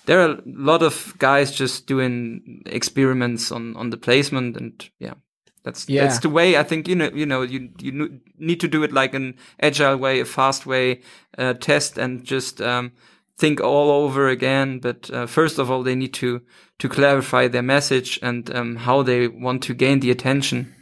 There 0.07 0.21
are 0.21 0.33
a 0.33 0.43
lot 0.45 0.83
of 0.83 1.15
guys 1.19 1.53
just 1.53 1.87
doing 1.87 2.63
experiments 2.67 3.51
on, 3.51 3.77
on 3.77 3.91
the 3.91 3.97
placement 3.97 4.57
and 4.57 4.91
yeah 4.99 5.15
that's 5.65 5.89
Yeah. 5.89 6.05
that's 6.05 6.21
the 6.21 6.29
way 6.29 6.57
I 6.57 6.63
think 6.63 6.87
you 6.87 6.95
know 6.95 7.11
you 7.15 7.27
know 7.27 7.43
you 7.43 7.71
you 7.81 8.21
need 8.39 8.61
to 8.61 8.69
do 8.69 8.83
it 8.85 8.93
like 8.93 9.15
an 9.15 9.35
agile 9.59 9.97
way, 9.97 10.21
a 10.21 10.25
fast 10.25 10.67
way, 10.67 11.01
uh, 11.39 11.55
test 11.55 11.99
and 11.99 12.23
just 12.23 12.61
um, 12.61 12.93
think 13.39 13.61
all 13.61 13.91
over 13.91 14.29
again. 14.29 14.79
But 14.79 15.11
uh, 15.11 15.27
first 15.27 15.59
of 15.59 15.71
all, 15.71 15.83
they 15.83 15.95
need 15.95 16.13
to 16.15 16.43
to 16.79 16.89
clarify 16.89 17.49
their 17.49 17.63
message 17.63 18.19
and 18.23 18.55
um, 18.55 18.77
how 18.77 19.03
they 19.03 19.27
want 19.29 19.63
to 19.65 19.75
gain 19.75 20.01
the 20.01 20.11
attention. 20.11 20.75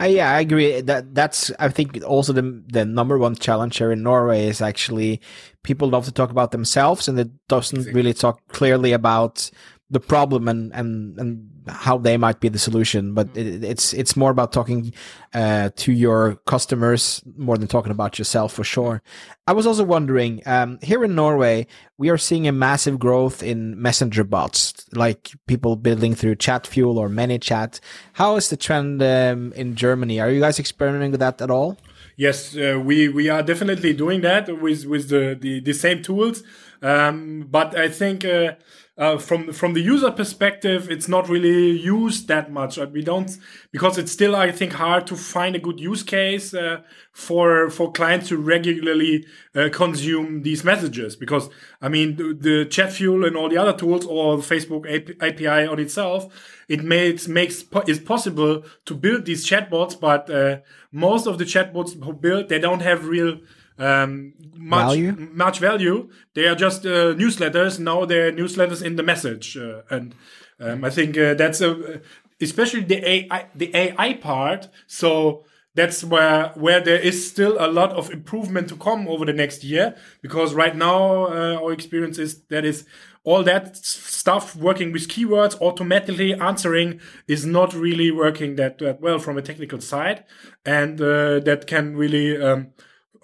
Uh, 0.00 0.04
yeah, 0.04 0.30
I 0.32 0.40
agree. 0.40 0.80
That 0.80 1.14
that's 1.14 1.50
I 1.58 1.68
think 1.68 2.02
also 2.04 2.32
the 2.32 2.62
the 2.66 2.84
number 2.84 3.18
one 3.18 3.36
challenge 3.36 3.76
here 3.76 3.92
in 3.92 4.02
Norway 4.02 4.46
is 4.46 4.60
actually 4.62 5.20
people 5.62 5.88
love 5.88 6.06
to 6.06 6.12
talk 6.12 6.30
about 6.30 6.50
themselves 6.50 7.08
and 7.08 7.18
it 7.20 7.30
doesn't 7.48 7.92
really 7.94 8.14
talk 8.14 8.40
clearly 8.48 8.92
about 8.92 9.50
the 9.92 10.00
problem 10.00 10.48
and 10.48 10.72
and 10.72 11.18
and 11.18 11.48
how 11.68 11.96
they 11.96 12.16
might 12.16 12.40
be 12.40 12.48
the 12.48 12.58
solution. 12.58 13.14
But 13.14 13.28
it, 13.36 13.62
it's 13.62 13.92
it's 13.92 14.16
more 14.16 14.30
about 14.30 14.52
talking 14.52 14.92
uh, 15.34 15.70
to 15.76 15.92
your 15.92 16.36
customers 16.46 17.22
more 17.36 17.56
than 17.58 17.68
talking 17.68 17.92
about 17.92 18.18
yourself 18.18 18.52
for 18.52 18.64
sure. 18.64 19.02
I 19.46 19.52
was 19.52 19.66
also 19.66 19.84
wondering 19.84 20.42
um, 20.46 20.78
here 20.82 21.04
in 21.04 21.14
Norway 21.14 21.66
we 21.98 22.08
are 22.08 22.18
seeing 22.18 22.48
a 22.48 22.52
massive 22.52 22.98
growth 22.98 23.42
in 23.42 23.80
messenger 23.80 24.24
bots, 24.24 24.86
like 24.92 25.30
people 25.46 25.76
building 25.76 26.14
through 26.16 26.34
ChatFuel 26.34 26.96
or 26.96 27.08
ManyChat. 27.08 27.78
How 28.14 28.34
is 28.36 28.48
the 28.48 28.56
trend 28.56 29.02
um, 29.02 29.52
in 29.52 29.76
Germany? 29.76 30.18
Are 30.18 30.30
you 30.30 30.40
guys 30.40 30.58
experimenting 30.58 31.12
with 31.12 31.20
that 31.20 31.40
at 31.40 31.50
all? 31.50 31.78
Yes, 32.16 32.56
uh, 32.56 32.80
we 32.82 33.08
we 33.08 33.28
are 33.28 33.42
definitely 33.42 33.92
doing 33.92 34.22
that 34.22 34.60
with 34.60 34.86
with 34.86 35.10
the 35.10 35.38
the, 35.38 35.60
the 35.60 35.74
same 35.74 36.02
tools. 36.02 36.42
Um, 36.82 37.46
but 37.48 37.76
I 37.76 37.88
think 37.88 38.24
uh, 38.24 38.54
uh, 39.02 39.18
from 39.18 39.52
from 39.52 39.74
the 39.74 39.80
user 39.80 40.12
perspective, 40.12 40.88
it's 40.88 41.08
not 41.08 41.28
really 41.28 41.70
used 41.70 42.28
that 42.28 42.52
much. 42.52 42.78
Uh, 42.78 42.86
We 42.86 43.02
don't 43.02 43.30
because 43.72 43.98
it's 44.00 44.12
still 44.12 44.36
I 44.36 44.52
think 44.52 44.72
hard 44.74 45.06
to 45.08 45.16
find 45.16 45.56
a 45.56 45.58
good 45.58 45.80
use 45.80 46.04
case 46.04 46.54
uh, 46.54 46.82
for 47.12 47.68
for 47.70 47.90
clients 47.90 48.28
to 48.28 48.36
regularly 48.36 49.26
uh, 49.56 49.70
consume 49.72 50.42
these 50.42 50.62
messages. 50.62 51.16
Because 51.16 51.50
I 51.80 51.88
mean 51.88 52.16
the, 52.16 52.26
the 52.48 52.64
chat 52.66 52.92
fuel 52.92 53.24
and 53.24 53.36
all 53.36 53.48
the 53.48 53.58
other 53.62 53.76
tools 53.76 54.06
or 54.06 54.36
the 54.36 54.46
Facebook 54.54 54.84
API 55.20 55.66
on 55.72 55.80
itself, 55.80 56.20
it 56.68 56.84
makes 56.84 57.26
makes 57.26 57.64
it's 57.88 58.04
possible 58.14 58.62
to 58.84 58.94
build 58.94 59.24
these 59.24 59.44
chatbots, 59.44 59.98
but 59.98 60.30
uh, 60.30 60.58
most 60.92 61.26
of 61.26 61.38
the 61.38 61.44
chatbots 61.44 61.90
who 62.04 62.12
build 62.12 62.48
they 62.48 62.60
don't 62.60 62.82
have 62.82 63.08
real 63.08 63.38
um, 63.78 64.34
much 64.56 64.86
Value? 64.86 65.12
much 65.32 65.58
value. 65.58 66.10
They 66.34 66.46
are 66.46 66.54
just 66.54 66.86
uh, 66.86 67.14
newsletters. 67.14 67.78
Now 67.78 68.04
they're 68.04 68.32
newsletters 68.32 68.82
in 68.82 68.96
the 68.96 69.02
message, 69.02 69.56
uh, 69.56 69.82
and 69.90 70.14
um, 70.60 70.84
I 70.84 70.90
think 70.90 71.16
uh, 71.18 71.34
that's 71.34 71.60
a 71.60 72.00
especially 72.40 72.82
the 72.82 73.08
AI 73.08 73.48
the 73.54 73.74
AI 73.74 74.14
part. 74.14 74.68
So 74.86 75.44
that's 75.74 76.04
where 76.04 76.52
where 76.54 76.80
there 76.80 76.98
is 76.98 77.28
still 77.28 77.56
a 77.58 77.66
lot 77.66 77.92
of 77.92 78.10
improvement 78.10 78.68
to 78.68 78.76
come 78.76 79.08
over 79.08 79.24
the 79.24 79.32
next 79.32 79.64
year 79.64 79.96
because 80.20 80.54
right 80.54 80.76
now 80.76 81.26
uh, 81.26 81.58
our 81.62 81.72
experience 81.72 82.18
is 82.18 82.42
that 82.50 82.64
is 82.64 82.84
all 83.24 83.42
that 83.44 83.76
stuff 83.76 84.56
working 84.56 84.92
with 84.92 85.08
keywords 85.08 85.58
automatically 85.60 86.34
answering 86.34 87.00
is 87.28 87.46
not 87.46 87.72
really 87.72 88.10
working 88.10 88.56
that, 88.56 88.78
that 88.78 89.00
well 89.00 89.18
from 89.18 89.38
a 89.38 89.42
technical 89.42 89.80
side 89.80 90.24
and 90.66 91.00
uh, 91.00 91.38
that 91.40 91.66
can 91.66 91.96
really 91.96 92.40
um, 92.40 92.68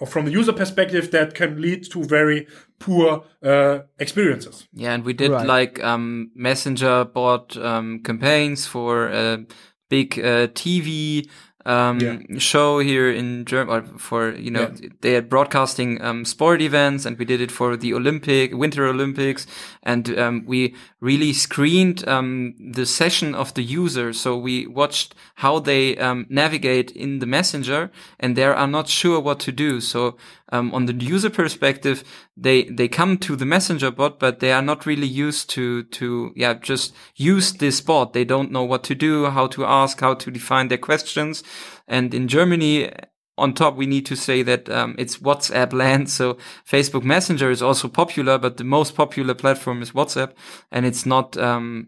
from 0.05 0.25
the 0.25 0.31
user 0.31 0.53
perspective 0.53 1.11
that 1.11 1.33
can 1.33 1.61
lead 1.61 1.83
to 1.91 2.03
very 2.03 2.47
poor 2.79 3.23
uh, 3.43 3.79
experiences 3.99 4.67
Yeah, 4.73 4.93
and 4.93 5.03
we 5.03 5.13
did 5.13 5.31
Right. 5.31 5.45
like 5.47 5.83
um, 5.83 6.31
messenger 6.35 7.05
bot 7.05 7.57
um, 7.57 7.99
campaigns 8.03 8.65
for 8.65 9.07
a 9.07 9.45
big 9.89 10.19
uh, 10.19 10.47
TV 10.53 11.27
um, 11.65 11.99
Yeah. 11.99 12.17
show 12.39 12.79
here 12.79 13.09
in 13.11 13.45
Germany. 13.45 13.87
For 13.97 14.33
you 14.35 14.51
know, 14.51 14.71
Yeah. 14.81 14.89
they 15.01 15.15
are 15.15 15.21
broadcasting 15.21 16.01
um, 16.01 16.25
sport 16.25 16.61
events, 16.61 17.05
and 17.05 17.17
we 17.17 17.25
did 17.25 17.41
it 17.41 17.51
for 17.51 17.77
the 17.77 17.93
Olympic 17.93 18.53
Winter 18.53 18.85
Olympics, 18.87 19.45
and 19.83 20.17
um, 20.17 20.43
we 20.45 20.73
really 21.01 21.33
screened 21.33 22.07
um, 22.07 22.53
the 22.73 22.85
session 22.85 23.35
of 23.35 23.53
the 23.53 23.63
user. 23.63 24.13
So 24.13 24.37
we 24.37 24.67
watched 24.67 25.15
how 25.35 25.59
they 25.59 25.97
um, 25.97 26.25
navigate 26.29 26.91
in 26.91 27.19
the 27.19 27.25
messenger, 27.25 27.89
and 28.19 28.35
they 28.35 28.43
are 28.45 28.67
not 28.67 28.87
sure 28.87 29.19
what 29.19 29.39
to 29.41 29.51
do. 29.51 29.81
So 29.81 30.15
um, 30.51 30.73
on 30.73 30.85
the 30.85 30.93
user 30.93 31.29
perspective, 31.29 32.03
they 32.35 32.63
they 32.63 32.87
come 32.87 33.17
to 33.19 33.35
the 33.35 33.45
messenger 33.45 33.91
bot, 33.91 34.19
but 34.19 34.39
they 34.39 34.51
are 34.51 34.61
not 34.61 34.85
really 34.85 35.07
used 35.07 35.49
to 35.51 35.83
to 35.83 36.33
yeah 36.35 36.53
just 36.55 36.93
use 37.15 37.53
this 37.53 37.81
bot. 37.81 38.13
They 38.13 38.25
don't 38.25 38.51
know 38.51 38.63
what 38.63 38.83
to 38.85 38.95
do, 38.95 39.27
how 39.27 39.47
to 39.47 39.65
ask, 39.65 39.99
how 39.99 40.15
to 40.15 40.31
define 40.31 40.67
their 40.67 40.77
questions. 40.77 41.43
And 41.87 42.13
in 42.13 42.27
Germany, 42.27 42.91
on 43.37 43.53
top, 43.53 43.75
we 43.75 43.85
need 43.85 44.05
to 44.07 44.15
say 44.15 44.43
that 44.43 44.69
um, 44.69 44.95
it's 44.97 45.17
WhatsApp 45.17 45.73
land. 45.73 46.09
So 46.09 46.37
Facebook 46.69 47.03
Messenger 47.03 47.49
is 47.49 47.61
also 47.61 47.87
popular, 47.87 48.37
but 48.37 48.57
the 48.57 48.63
most 48.63 48.95
popular 48.95 49.33
platform 49.33 49.81
is 49.81 49.91
WhatsApp, 49.91 50.33
and 50.71 50.85
it's 50.85 51.05
not 51.05 51.37
um, 51.37 51.87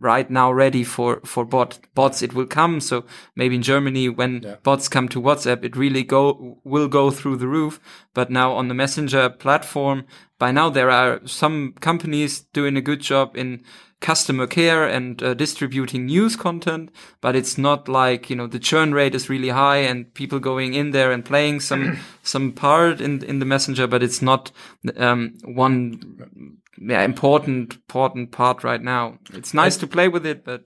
right 0.00 0.30
now 0.30 0.50
ready 0.50 0.82
for 0.82 1.20
for 1.24 1.44
bot 1.44 1.78
bots. 1.94 2.22
It 2.22 2.32
will 2.34 2.46
come. 2.46 2.80
So 2.80 3.04
maybe 3.36 3.54
in 3.54 3.62
Germany, 3.62 4.08
when 4.08 4.42
Yeah. 4.42 4.56
bots 4.62 4.88
come 4.88 5.08
to 5.08 5.20
WhatsApp, 5.20 5.64
it 5.64 5.76
really 5.76 6.02
go 6.02 6.58
will 6.64 6.88
go 6.88 7.10
through 7.10 7.36
the 7.36 7.46
roof. 7.48 7.78
But 8.14 8.30
now 8.30 8.52
on 8.52 8.68
the 8.68 8.74
Messenger 8.74 9.30
platform, 9.30 10.04
by 10.38 10.50
now 10.52 10.70
there 10.70 10.90
are 10.90 11.20
some 11.26 11.74
companies 11.80 12.40
doing 12.52 12.76
a 12.76 12.80
good 12.82 13.00
job 13.00 13.36
in 13.36 13.62
customer 14.00 14.46
care 14.46 14.88
and 14.88 15.22
uh, 15.22 15.34
distributing 15.34 16.06
news 16.06 16.34
content, 16.34 16.90
but 17.20 17.36
it's 17.36 17.58
not 17.58 17.86
like, 17.86 18.30
you 18.30 18.36
know, 18.36 18.46
the 18.46 18.58
churn 18.58 18.94
rate 18.94 19.14
is 19.14 19.28
really 19.28 19.50
high 19.50 19.76
and 19.76 20.14
people 20.14 20.38
going 20.38 20.72
in 20.72 20.92
there 20.92 21.12
and 21.12 21.22
playing 21.22 21.60
some, 21.60 21.98
some 22.22 22.50
part 22.52 22.98
in, 23.00 23.22
in 23.24 23.40
the 23.40 23.44
messenger, 23.44 23.86
but 23.86 24.02
it's 24.02 24.22
not, 24.22 24.50
um, 24.96 25.34
one 25.44 26.56
yeah, 26.78 27.02
important, 27.02 27.74
important 27.74 28.32
part 28.32 28.64
right 28.64 28.82
now. 28.82 29.18
It's 29.32 29.54
nice 29.54 29.76
to 29.78 29.86
play 29.86 30.08
with 30.08 30.26
it, 30.26 30.44
but 30.44 30.64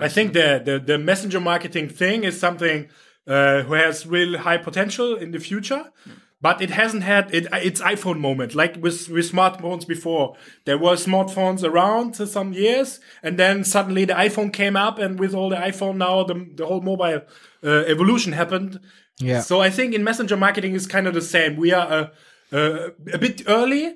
I 0.00 0.08
think 0.08 0.32
the, 0.32 0.60
the 0.64 0.78
the 0.78 0.98
messenger 0.98 1.40
marketing 1.40 1.88
thing 1.88 2.24
is 2.24 2.38
something 2.38 2.88
uh, 3.26 3.62
who 3.62 3.74
has 3.74 4.06
real 4.06 4.38
high 4.38 4.58
potential 4.58 5.14
in 5.16 5.32
the 5.32 5.38
future, 5.38 5.92
but 6.40 6.60
it 6.60 6.70
hasn't 6.70 7.02
had 7.02 7.32
it, 7.34 7.46
its 7.52 7.80
iPhone 7.80 8.18
moment 8.18 8.54
like 8.54 8.76
with 8.80 9.08
with 9.08 9.30
smartphones 9.30 9.86
before. 9.86 10.34
There 10.64 10.78
were 10.78 10.96
smartphones 10.96 11.62
around 11.62 12.16
for 12.16 12.26
some 12.26 12.52
years, 12.52 13.00
and 13.22 13.38
then 13.38 13.64
suddenly 13.64 14.04
the 14.06 14.14
iPhone 14.14 14.52
came 14.52 14.76
up, 14.76 14.98
and 14.98 15.18
with 15.20 15.34
all 15.34 15.50
the 15.50 15.56
iPhone 15.56 15.96
now, 15.96 16.24
the 16.24 16.46
the 16.54 16.66
whole 16.66 16.80
mobile 16.80 17.22
uh, 17.62 17.84
evolution 17.86 18.32
happened. 18.32 18.80
Yeah. 19.18 19.40
So 19.40 19.60
I 19.60 19.70
think 19.70 19.94
in 19.94 20.02
messenger 20.02 20.36
marketing 20.36 20.74
is 20.74 20.86
kind 20.86 21.06
of 21.06 21.14
the 21.14 21.20
same. 21.20 21.56
We 21.56 21.72
are 21.72 21.86
a, 21.92 22.12
a, 22.56 22.90
a 23.12 23.18
bit 23.18 23.42
early. 23.46 23.94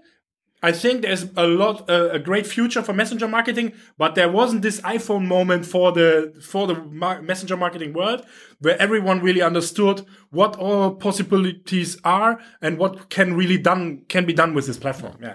I 0.62 0.72
think 0.72 1.02
there's 1.02 1.26
a 1.36 1.46
lot, 1.46 1.88
uh, 1.88 2.08
a 2.10 2.18
great 2.18 2.46
future 2.46 2.82
for 2.82 2.92
messenger 2.92 3.28
marketing, 3.28 3.72
but 3.98 4.14
there 4.14 4.30
wasn't 4.30 4.62
this 4.62 4.80
iPhone 4.80 5.26
moment 5.26 5.66
for 5.66 5.92
the 5.92 6.34
for 6.40 6.66
the 6.66 6.74
mar- 6.74 7.20
messenger 7.22 7.56
marketing 7.56 7.92
world 7.92 8.24
where 8.60 8.80
everyone 8.80 9.20
really 9.20 9.42
understood 9.42 10.04
what 10.30 10.56
all 10.56 10.94
possibilities 10.94 11.98
are 12.04 12.40
and 12.62 12.78
what 12.78 13.10
can 13.10 13.34
really 13.34 13.58
done 13.58 14.02
can 14.08 14.24
be 14.24 14.32
done 14.32 14.54
with 14.54 14.66
this 14.66 14.78
platform. 14.78 15.18
Yeah. 15.20 15.34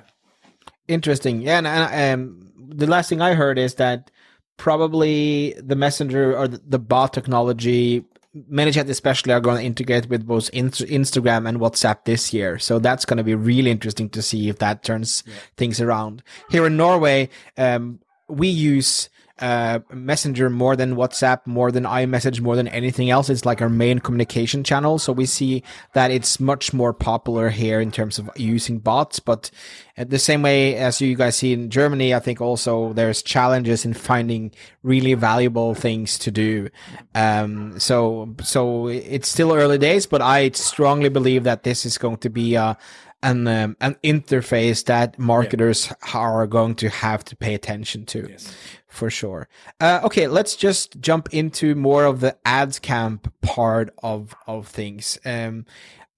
Interesting. 0.87 1.41
Yeah, 1.41 1.59
and, 1.59 1.67
and 1.67 2.21
um, 2.21 2.51
the 2.57 2.87
last 2.87 3.07
thing 3.07 3.21
I 3.21 3.33
heard 3.33 3.57
is 3.59 3.75
that 3.75 4.09
probably 4.57 5.55
the 5.57 5.75
messenger 5.75 6.35
or 6.35 6.47
the, 6.47 6.61
the 6.67 6.79
bot 6.79 7.13
technology, 7.13 8.03
ManyChat 8.35 8.89
especially, 8.89 9.33
are 9.33 9.41
going 9.41 9.57
to 9.57 9.65
integrate 9.65 10.07
with 10.07 10.25
both 10.25 10.49
Inst- 10.53 10.81
Instagram 10.81 11.47
and 11.47 11.59
WhatsApp 11.59 12.05
this 12.05 12.33
year. 12.33 12.57
So 12.59 12.79
that's 12.79 13.05
going 13.05 13.17
to 13.17 13.23
be 13.23 13.35
really 13.35 13.71
interesting 13.71 14.09
to 14.09 14.21
see 14.21 14.47
if 14.47 14.59
that 14.59 14.83
turns 14.83 15.23
things 15.57 15.81
around. 15.81 16.23
Here 16.49 16.65
in 16.65 16.77
Norway, 16.77 17.29
um, 17.57 17.99
we 18.29 18.47
use 18.47 19.09
uh, 19.39 19.79
Messenger 19.91 20.49
more 20.49 20.75
than 20.75 20.95
WhatsApp, 20.95 21.45
more 21.45 21.71
than 21.71 21.83
iMessage, 21.83 22.41
more 22.41 22.55
than 22.55 22.67
anything 22.67 23.09
else. 23.09 23.29
It's 23.29 23.45
like 23.45 23.61
our 23.61 23.69
main 23.69 23.99
communication 23.99 24.63
channel. 24.63 24.99
So 24.99 25.13
we 25.13 25.25
see 25.25 25.63
that 25.93 26.11
it's 26.11 26.39
much 26.39 26.73
more 26.73 26.93
popular 26.93 27.49
here 27.49 27.81
in 27.81 27.91
terms 27.91 28.19
of 28.19 28.29
using 28.35 28.79
bots. 28.79 29.19
But 29.19 29.51
at 29.97 30.09
the 30.09 30.19
same 30.19 30.41
way 30.41 30.75
as 30.75 31.01
you 31.01 31.15
guys 31.15 31.35
see 31.35 31.53
in 31.53 31.69
Germany, 31.69 32.13
I 32.13 32.19
think 32.19 32.41
also 32.41 32.93
there's 32.93 33.21
challenges 33.21 33.85
in 33.85 33.93
finding 33.93 34.51
really 34.83 35.13
valuable 35.13 35.75
things 35.75 36.17
to 36.19 36.31
do. 36.31 36.69
Um, 37.15 37.79
so, 37.79 38.35
so 38.41 38.87
it's 38.87 39.29
still 39.29 39.53
early 39.53 39.77
days, 39.77 40.05
but 40.05 40.21
I 40.21 40.49
strongly 40.51 41.09
believe 41.09 41.43
that 41.43 41.63
this 41.63 41.85
is 41.85 41.97
going 41.97 42.17
to 42.17 42.29
be 42.29 42.55
a, 42.55 42.77
an 43.23 43.47
um, 43.47 43.77
an 43.79 43.95
interface 44.03 44.85
that 44.85 45.19
marketers 45.19 45.93
are 46.13 46.47
going 46.47 46.75
to 46.75 46.89
have 46.89 47.23
to 47.25 47.35
pay 47.35 47.53
attention 47.53 48.05
to 48.05 48.27
yes. 48.29 48.55
for 48.87 49.09
sure. 49.09 49.47
Uh, 49.79 50.01
okay, 50.03 50.27
let's 50.27 50.55
just 50.55 50.99
jump 50.99 51.33
into 51.33 51.75
more 51.75 52.05
of 52.05 52.19
the 52.19 52.35
ads 52.45 52.79
camp 52.79 53.31
part 53.41 53.93
of 54.01 54.35
of 54.47 54.67
things. 54.67 55.19
Um, 55.25 55.65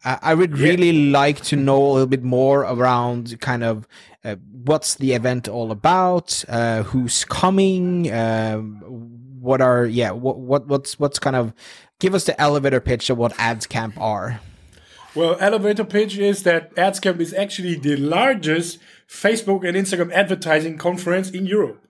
I 0.05 0.33
would 0.33 0.57
really 0.57 1.09
like 1.11 1.41
to 1.43 1.55
know 1.55 1.81
a 1.81 1.91
little 1.93 2.07
bit 2.07 2.23
more 2.23 2.61
around 2.61 3.39
kind 3.39 3.63
of 3.63 3.87
uh, 4.25 4.35
what's 4.51 4.95
the 4.95 5.13
event 5.13 5.47
all 5.47 5.71
about, 5.71 6.43
uh, 6.49 6.83
who's 6.83 7.23
coming, 7.23 8.11
um, 8.11 8.81
what 9.39 9.61
are 9.61 9.85
yeah, 9.85 10.11
what 10.11 10.39
what 10.39 10.67
what's 10.67 10.99
what's 10.99 11.19
kind 11.19 11.37
of 11.37 11.53
give 11.99 12.13
us 12.13 12.25
the 12.25 12.39
elevator 12.39 12.81
pitch 12.81 13.09
of 13.09 13.17
what 13.17 13.33
ads 13.39 13.65
camp 13.65 13.97
are. 13.97 14.41
Well, 15.15 15.37
elevator 15.39 15.83
pitch 15.83 16.17
is 16.17 16.43
that 16.43 16.73
AdsCamp 16.75 17.19
is 17.19 17.33
actually 17.33 17.75
the 17.75 17.97
largest 17.97 18.79
Facebook 19.07 19.67
and 19.67 19.77
Instagram 19.77 20.11
advertising 20.11 20.77
conference 20.77 21.29
in 21.29 21.45
Europe. 21.45 21.85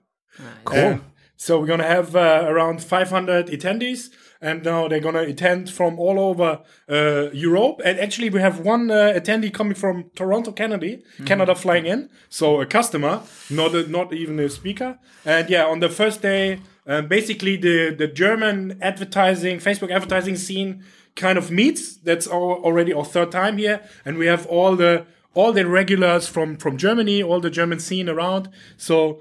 Cool. 0.64 1.00
so 1.36 1.58
we're 1.58 1.66
gonna 1.66 1.84
have 1.84 2.14
uh, 2.14 2.44
around 2.46 2.82
500 2.82 3.46
attendees, 3.46 4.10
and 4.42 4.62
now 4.62 4.88
they're 4.88 5.00
gonna 5.00 5.22
attend 5.22 5.70
from 5.70 5.98
all 5.98 6.18
over 6.20 6.60
uh, 6.88 7.30
Europe. 7.32 7.80
And 7.84 7.98
actually, 7.98 8.28
we 8.28 8.40
have 8.40 8.60
one 8.60 8.90
uh, 8.90 9.14
attendee 9.16 9.54
coming 9.54 9.74
from 9.74 10.10
Toronto, 10.14 10.52
Canada, 10.52 10.98
Canada, 11.24 11.54
flying 11.54 11.86
in. 11.86 12.10
So 12.28 12.60
a 12.60 12.66
customer, 12.66 13.22
not 13.48 13.74
a, 13.74 13.86
not 13.86 14.12
even 14.12 14.38
a 14.38 14.50
speaker. 14.50 14.98
And 15.24 15.48
yeah, 15.48 15.64
on 15.64 15.80
the 15.80 15.88
first 15.88 16.20
day, 16.20 16.60
um, 16.86 17.08
basically 17.08 17.56
the 17.56 17.94
the 17.96 18.08
German 18.08 18.78
advertising, 18.82 19.58
Facebook 19.58 19.90
advertising 19.90 20.36
scene 20.36 20.84
kind 21.16 21.38
of 21.38 21.50
meets. 21.50 21.96
That's 21.96 22.26
al- 22.26 22.60
already 22.64 22.92
our 22.92 23.04
third 23.04 23.32
time 23.32 23.58
here, 23.58 23.82
and 24.04 24.18
we 24.18 24.26
have 24.26 24.46
all 24.46 24.76
the 24.76 25.06
all 25.34 25.52
the 25.52 25.66
regulars 25.66 26.26
from 26.28 26.56
from 26.56 26.76
Germany, 26.76 27.22
all 27.22 27.40
the 27.40 27.50
German 27.50 27.80
scene 27.80 28.08
around. 28.08 28.48
So 28.76 29.20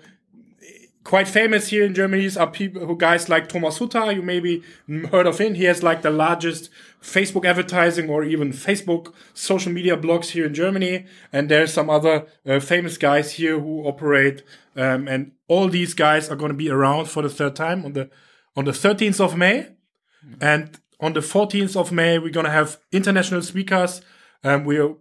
quite 1.04 1.28
famous 1.28 1.68
here 1.68 1.84
in 1.84 1.94
Germany 1.94 2.30
are 2.38 2.50
people 2.50 2.86
who 2.86 2.96
guys 2.96 3.28
like 3.30 3.50
Thomas 3.50 3.78
Hutter. 3.78 4.12
You 4.12 4.22
maybe 4.22 4.64
heard 5.12 5.28
of 5.28 5.40
him. 5.40 5.56
He 5.56 5.66
has 5.66 5.84
like 5.84 6.02
the 6.02 6.10
largest 6.10 6.70
Facebook 7.02 7.46
advertising 7.46 8.10
or 8.10 8.24
even 8.24 8.52
Facebook 8.52 9.14
social 9.34 9.72
media 9.72 9.98
blogs 9.98 10.32
here 10.32 10.46
in 10.46 10.54
Germany. 10.54 11.06
And 11.32 11.50
there's 11.50 11.74
some 11.74 11.90
other 11.90 12.26
uh, 12.46 12.60
famous 12.60 12.98
guys 12.98 13.34
here 13.34 13.60
who 13.60 13.84
operate. 13.84 14.44
Um, 14.76 15.08
and 15.08 15.34
all 15.48 15.68
these 15.68 15.94
guys 15.94 16.30
are 16.30 16.36
going 16.36 16.52
to 16.52 16.58
be 16.58 16.70
around 16.70 17.06
for 17.06 17.22
the 17.22 17.30
third 17.30 17.56
time 17.56 17.86
on 17.86 17.94
the 17.94 18.10
on 18.56 18.66
the 18.66 18.72
13th 18.72 19.20
of 19.20 19.36
May. 19.36 19.68
And 20.40 20.80
on 21.00 21.14
the 21.14 21.20
14th 21.20 21.76
of 21.76 21.92
May, 21.92 22.20
we're 22.20 22.32
going 22.32 22.46
to 22.46 22.52
have 22.52 22.78
international 22.92 23.42
speakers. 23.42 24.02
Um, 24.44 24.66
we're 24.66 24.96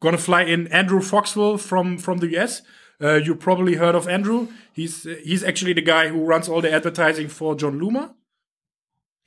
going 0.00 0.16
to 0.16 0.22
fly 0.22 0.42
in 0.42 0.66
Andrew 0.68 1.00
Foxwell 1.00 1.58
from 1.58 1.98
from 1.98 2.18
the 2.18 2.36
US. 2.38 2.62
Uh, 3.00 3.14
you 3.14 3.34
probably 3.34 3.74
heard 3.74 3.94
of 3.94 4.08
Andrew. 4.08 4.48
He's 4.72 5.04
he's 5.24 5.44
actually 5.44 5.72
the 5.72 5.82
guy 5.82 6.08
who 6.08 6.24
runs 6.24 6.48
all 6.48 6.60
the 6.60 6.72
advertising 6.72 7.28
for 7.28 7.54
Jon 7.54 7.78
Loomer. 7.78 8.14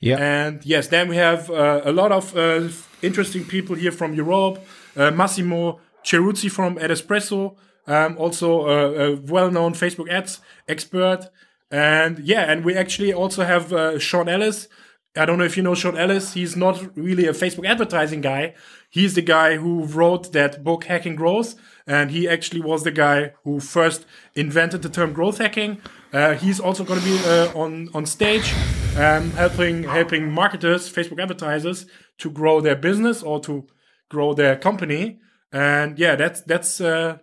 Yeah. 0.00 0.16
And 0.18 0.66
yes, 0.66 0.88
then 0.88 1.08
we 1.08 1.16
have 1.16 1.48
uh, 1.48 1.82
a 1.84 1.92
lot 1.92 2.10
of 2.10 2.36
uh, 2.36 2.68
interesting 3.02 3.44
people 3.44 3.76
here 3.76 3.92
from 3.92 4.14
Europe. 4.14 4.58
Uh, 4.96 5.12
Massimo 5.12 5.80
Chieruzzi 6.04 6.50
from 6.50 6.76
Ad 6.78 6.90
Espresso, 6.90 7.56
um, 7.86 8.18
also 8.18 8.66
a, 8.66 9.12
a 9.12 9.16
well-known 9.16 9.74
Facebook 9.74 10.10
ads 10.10 10.40
expert. 10.68 11.30
And 11.70 12.18
yeah, 12.18 12.50
and 12.50 12.64
we 12.64 12.76
actually 12.76 13.12
also 13.12 13.44
have 13.44 13.72
uh, 13.72 13.98
Sean 13.98 14.28
Ellis. 14.28 14.68
I 15.14 15.26
don't 15.26 15.38
know 15.38 15.44
if 15.44 15.58
you 15.58 15.62
know 15.62 15.74
Sean 15.74 15.96
Ellis. 15.96 16.32
He's 16.32 16.56
not 16.56 16.96
really 16.96 17.26
a 17.26 17.32
Facebook 17.32 17.66
advertising 17.66 18.22
guy. 18.22 18.54
He's 18.88 19.14
the 19.14 19.22
guy 19.22 19.56
who 19.56 19.84
wrote 19.84 20.32
that 20.32 20.64
book 20.64 20.84
Hacking 20.84 21.16
Growth, 21.16 21.54
and 21.86 22.10
he 22.10 22.26
actually 22.26 22.62
was 22.62 22.82
the 22.82 22.90
guy 22.90 23.32
who 23.44 23.60
first 23.60 24.06
invented 24.34 24.80
the 24.80 24.88
term 24.88 25.12
growth 25.12 25.36
hacking. 25.36 25.82
Uh, 26.14 26.34
he's 26.34 26.60
also 26.60 26.82
going 26.82 27.00
to 27.00 27.04
be 27.04 27.18
uh, 27.26 27.52
on 27.54 27.90
on 27.92 28.06
stage, 28.06 28.54
um, 28.96 29.30
helping 29.32 29.82
helping 29.82 30.32
marketers, 30.32 30.90
Facebook 30.90 31.20
advertisers, 31.20 31.84
to 32.18 32.30
grow 32.30 32.62
their 32.62 32.76
business 32.76 33.22
or 33.22 33.38
to 33.40 33.66
grow 34.08 34.32
their 34.32 34.56
company. 34.56 35.20
And 35.52 35.98
yeah, 35.98 36.16
that's 36.16 36.40
that's 36.40 36.80
uh, 36.80 37.18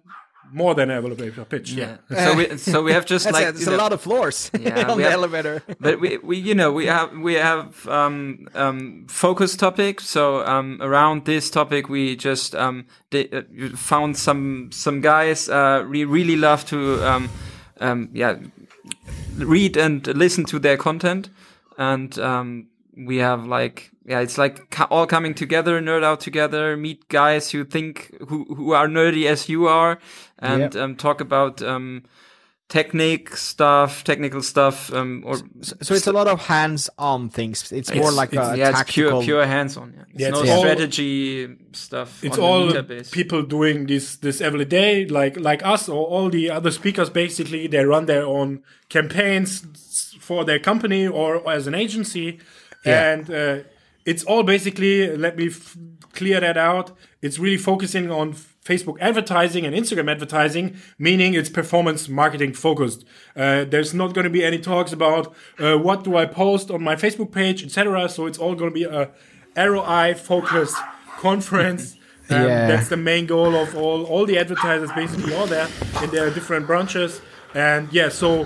more 0.51 0.75
than 0.75 0.89
an 0.89 0.97
elevator 1.03 1.45
pitch. 1.45 1.71
Yeah. 1.73 1.97
So 2.09 2.35
we 2.35 2.57
so 2.57 2.83
we 2.83 2.91
have 2.93 3.05
just 3.05 3.31
like 3.31 3.45
a, 3.45 3.49
it's 3.49 3.67
a 3.67 3.71
know- 3.71 3.77
lot 3.77 3.93
of 3.93 4.01
floors 4.01 4.49
Yeah, 4.59 4.91
on 4.91 4.97
the 4.97 5.03
have- 5.03 5.13
elevator. 5.13 5.61
but 5.79 5.99
we, 5.99 6.17
we 6.17 6.37
you 6.37 6.55
know 6.55 6.71
we 6.71 6.85
have 6.87 7.11
we 7.17 7.33
have 7.35 7.87
um, 7.87 8.47
um, 8.55 9.05
focus 9.07 9.55
topic 9.55 10.01
so 10.01 10.45
um, 10.45 10.77
around 10.81 11.25
this 11.25 11.49
topic 11.49 11.89
we 11.89 12.15
just 12.15 12.55
um, 12.55 12.85
di- 13.11 13.29
uh, 13.31 13.41
found 13.75 14.17
some 14.17 14.69
some 14.71 15.01
guys 15.01 15.49
uh, 15.49 15.85
we 15.89 16.05
really 16.05 16.35
love 16.35 16.65
to 16.65 17.01
um, 17.07 17.29
um, 17.81 18.09
yeah 18.13 18.35
read 19.37 19.77
and 19.77 20.07
listen 20.07 20.45
to 20.45 20.59
their 20.59 20.77
content 20.77 21.29
and 21.77 22.17
um, 22.19 22.67
we 23.05 23.17
have 23.17 23.45
like 23.45 23.91
yeah 24.05 24.19
it's 24.19 24.37
like 24.37 24.59
all 24.91 25.07
coming 25.07 25.33
together 25.33 25.79
nerd 25.81 26.03
out 26.03 26.19
together 26.19 26.75
meet 26.77 27.07
guys 27.09 27.51
who 27.51 27.63
think 27.65 28.11
who 28.27 28.43
who 28.55 28.71
are 28.73 28.87
nerdy 28.87 29.25
as 29.25 29.47
you 29.49 29.67
are 29.67 29.99
and 30.39 30.61
Yep. 30.61 30.75
um, 30.75 30.95
talk 30.95 31.21
about 31.21 31.61
um, 31.61 32.03
technique 32.67 33.35
stuff, 33.35 34.03
technical 34.03 34.43
stuff, 34.43 34.93
um, 34.93 35.23
or 35.25 35.37
So 35.61 35.95
it's 35.95 36.05
a 36.05 36.11
lot 36.11 36.27
of 36.27 36.39
hands-on 36.45 37.29
things. 37.29 37.71
It's 37.71 37.91
more 37.93 38.11
like 38.11 38.31
it's- 38.31 38.53
a 38.53 38.57
yeah, 38.57 38.69
it's 38.81 38.91
pure 38.91 39.23
pure 39.23 39.43
hands-on. 39.45 39.93
Yeah, 39.95 40.03
it's 40.11 40.19
Yeah, 40.21 40.29
no 40.29 40.41
it's 40.41 40.51
all- 40.51 40.59
strategy 40.61 41.47
stuff. 41.73 42.23
it's 42.23 42.37
on 42.37 42.43
all 42.43 42.67
the 42.67 42.83
database. 42.83 43.11
people 43.11 43.41
doing 43.41 43.87
this 43.87 44.17
this 44.17 44.39
every 44.39 44.65
day 44.65 45.05
like 45.07 45.39
like 45.39 45.65
us 45.65 45.89
or 45.89 46.05
all 46.05 46.29
the 46.29 46.51
other 46.51 46.71
speakers 46.71 47.09
basically 47.09 47.67
they 47.67 47.83
run 47.83 48.05
their 48.05 48.25
own 48.25 48.61
campaigns 48.89 49.63
for 50.19 50.45
their 50.45 50.59
company 50.59 51.07
or, 51.07 51.49
as 51.49 51.65
an 51.67 51.73
agency 51.73 52.39
Yeah. 52.85 53.11
and 53.13 53.29
uh, 53.29 53.57
it's 54.05 54.23
all 54.23 54.43
basically 54.43 55.15
let 55.17 55.35
me 55.37 55.47
f- 55.47 55.77
clear 56.13 56.39
that 56.39 56.57
out 56.57 56.91
it's 57.21 57.37
really 57.37 57.57
focusing 57.57 58.09
on 58.09 58.33
facebook 58.65 58.97
advertising 59.01 59.65
and 59.65 59.75
instagram 59.75 60.09
advertising 60.09 60.75
meaning 60.97 61.33
it's 61.33 61.49
performance 61.49 62.07
marketing 62.09 62.53
focused 62.53 63.03
uh, 63.35 63.65
there's 63.65 63.93
not 63.93 64.13
going 64.13 64.23
to 64.23 64.29
be 64.29 64.43
any 64.43 64.57
talks 64.59 64.91
about 64.93 65.33
uh, 65.59 65.77
what 65.77 66.03
do 66.03 66.15
i 66.15 66.25
post 66.25 66.71
on 66.71 66.81
my 66.83 66.95
facebook 66.95 67.31
page 67.31 67.63
etc 67.63 68.07
so 68.09 68.25
it's 68.25 68.37
all 68.37 68.55
going 68.55 68.71
to 68.71 68.73
be 68.73 68.85
a 68.85 69.09
roi 69.69 70.13
focused 70.13 70.77
conference 71.17 71.95
um, 72.29 72.43
Yeah. 72.43 72.67
That's 72.67 72.89
the 72.89 72.97
main 72.97 73.25
goal 73.25 73.55
of 73.55 73.75
all 73.75 74.05
all 74.05 74.25
the 74.31 74.37
advertisers, 74.37 74.91
basically 74.93 75.33
all 75.33 75.47
there 75.47 75.67
in 76.03 76.09
their 76.11 76.29
different 76.37 76.67
branches. 76.67 77.21
And 77.55 77.91
yeah, 77.91 78.09
so 78.09 78.45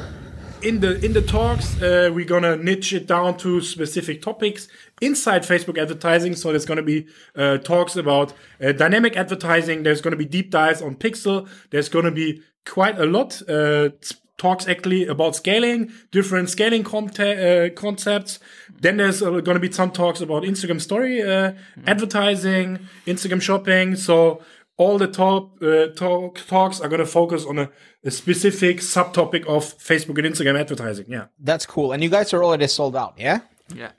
in 0.64 0.80
the 0.80 1.04
in 1.04 1.14
the 1.14 1.22
talks, 1.22 1.82
uh, 1.82 2.10
we're 2.14 2.26
gonna 2.26 2.56
niche 2.58 2.94
it 2.94 3.08
down 3.08 3.38
to 3.38 3.62
specific 3.62 4.22
topics 4.22 4.68
inside 5.02 5.44
Facebook 5.44 5.78
advertising. 5.78 6.36
So 6.36 6.50
there's 6.50 6.66
gonna 6.66 6.82
be 6.84 7.08
uh, 7.36 7.58
talks 7.58 7.96
about 7.96 8.34
uh, 8.62 8.72
dynamic 8.72 9.16
advertising. 9.16 9.84
There's 9.84 10.02
gonna 10.02 10.16
be 10.16 10.26
deep 10.26 10.50
dives 10.50 10.82
on 10.82 10.96
Pixel. 10.96 11.48
There's 11.70 11.90
gonna 11.90 12.12
be 12.12 12.42
quite 12.66 13.00
a 13.00 13.06
lot. 13.06 13.42
Uh, 13.48 13.90
talks 14.38 14.68
actually 14.68 15.06
about 15.06 15.36
scaling, 15.36 15.92
different 16.12 16.50
scaling 16.50 16.86
uh, 16.86 17.70
concepts. 17.76 18.40
Then 18.82 18.98
there's 18.98 19.22
uh, 19.22 19.30
going 19.30 19.56
to 19.56 19.60
be 19.60 19.72
some 19.72 19.92
talks 19.92 20.22
about 20.22 20.44
Instagram 20.44 20.82
story 20.82 21.22
uh, 21.22 21.54
advertising, 21.86 22.80
Instagram 23.06 23.42
shopping. 23.42 23.96
So 23.96 24.42
all 24.78 24.98
the 24.98 25.08
top 25.08 25.62
uh, 25.62 25.88
talk, 25.96 26.40
talks 26.48 26.80
are 26.82 26.90
going 26.90 27.00
to 27.00 27.06
focus 27.06 27.46
on 27.46 27.60
a, 27.60 27.70
a 28.04 28.12
specific 28.12 28.78
subtopic 28.78 29.46
of 29.46 29.64
Facebook 29.78 30.18
and 30.18 30.34
Instagram 30.34 30.60
advertising. 30.60 31.06
Yeah. 31.08 31.26
That's 31.40 31.66
cool. 31.66 31.92
And 31.92 32.02
you 32.04 32.10
guys 32.10 32.34
are 32.34 32.44
already 32.44 32.68
sold 32.68 32.96
out, 32.96 33.14
yeah? 33.18 33.42
Yeah. 33.74 33.92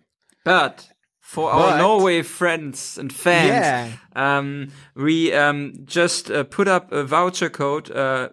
But 0.45 0.89
for 1.21 1.51
But- 1.51 1.59
our 1.59 1.79
Norway 1.79 2.23
friends 2.23 2.99
and 2.99 3.13
fans, 3.13 3.49
Yeah. 3.49 3.93
um, 4.17 4.69
we 4.97 5.33
um, 5.33 5.75
just 5.85 6.31
uh, 6.31 6.45
put 6.45 6.67
up 6.69 6.91
a 6.93 7.05
voucher 7.05 7.49
code, 7.51 7.91
uh, 7.91 8.29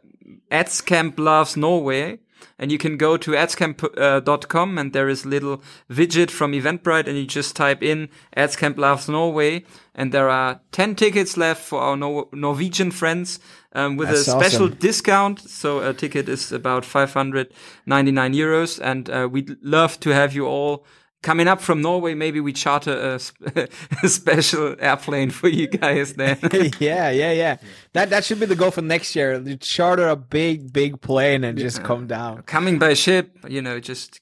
Adscamp 0.52 1.18
Loves 1.20 1.56
Norway. 1.56 2.20
And 2.58 2.72
you 2.72 2.78
can 2.78 2.98
go 2.98 3.18
to 3.18 3.32
adscamp.com 3.32 4.78
and 4.78 4.94
there 4.94 5.10
is 5.10 5.26
little 5.26 5.62
widget 5.90 6.32
from 6.32 6.52
Eventbrite 6.54 7.08
and 7.08 7.18
you 7.18 7.26
just 7.26 7.56
type 7.56 7.84
in 7.84 8.10
Adscamp 8.36 8.78
Loves 8.78 9.08
Norway. 9.10 9.66
And 9.94 10.12
there 10.14 10.30
are 10.30 10.62
10 10.72 10.96
tickets 10.96 11.38
left 11.38 11.62
for 11.62 11.82
our 11.82 11.98
Nor- 11.98 12.28
Norwegian 12.32 12.92
friends 12.92 13.40
um, 13.74 13.98
with 13.98 14.10
That's 14.10 14.28
a 14.28 14.32
special 14.32 14.66
awesome. 14.66 14.78
discount. 14.78 15.40
So 15.42 15.80
a 15.80 15.94
ticket 15.94 16.30
is 16.30 16.52
about 16.52 16.86
599 16.86 18.34
euros. 18.34 18.80
And 18.82 19.10
uh, 19.10 19.28
we'd 19.32 19.58
love 19.62 20.00
to 20.02 20.12
have 20.12 20.34
you 20.34 20.46
all 20.46 20.86
coming 21.22 21.48
up 21.48 21.62
from 21.62 21.82
Norway. 21.82 22.14
Maybe 22.14 22.40
we 22.40 22.54
charter 22.54 22.92
a, 23.16 23.20
sp- 23.22 23.70
a 24.04 24.08
special 24.10 24.76
airplane 24.80 25.30
for 25.30 25.48
you 25.48 25.68
guys 25.68 26.14
then. 26.14 26.38
yeah, 26.80 27.10
yeah, 27.10 27.32
yeah. 27.32 27.58
That 27.94 28.10
that 28.10 28.24
should 28.26 28.40
be 28.40 28.46
the 28.46 28.56
goal 28.56 28.72
for 28.72 28.82
next 28.82 29.16
year. 29.16 29.40
You 29.40 29.58
charter 29.58 30.08
a 30.08 30.16
big, 30.16 30.72
big 30.74 31.02
plane 31.02 31.44
and 31.44 31.58
just 31.58 31.84
come 31.84 32.08
down. 32.08 32.44
coming 32.44 32.80
by 32.80 32.94
ship, 32.94 33.38
you 33.48 33.62
know, 33.62 33.80
just 33.80 34.20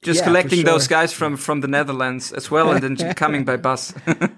just 0.00 0.20
Yeah, 0.20 0.24
collecting 0.24 0.64
those 0.64 0.86
guys 0.88 1.12
from 1.12 1.36
from 1.36 1.60
the 1.60 1.68
Netherlands 1.68 2.32
as 2.32 2.50
well, 2.50 2.70
and 2.72 2.82
then 2.82 3.14
coming 3.24 3.44
by 3.44 3.56
bus. 3.56 3.92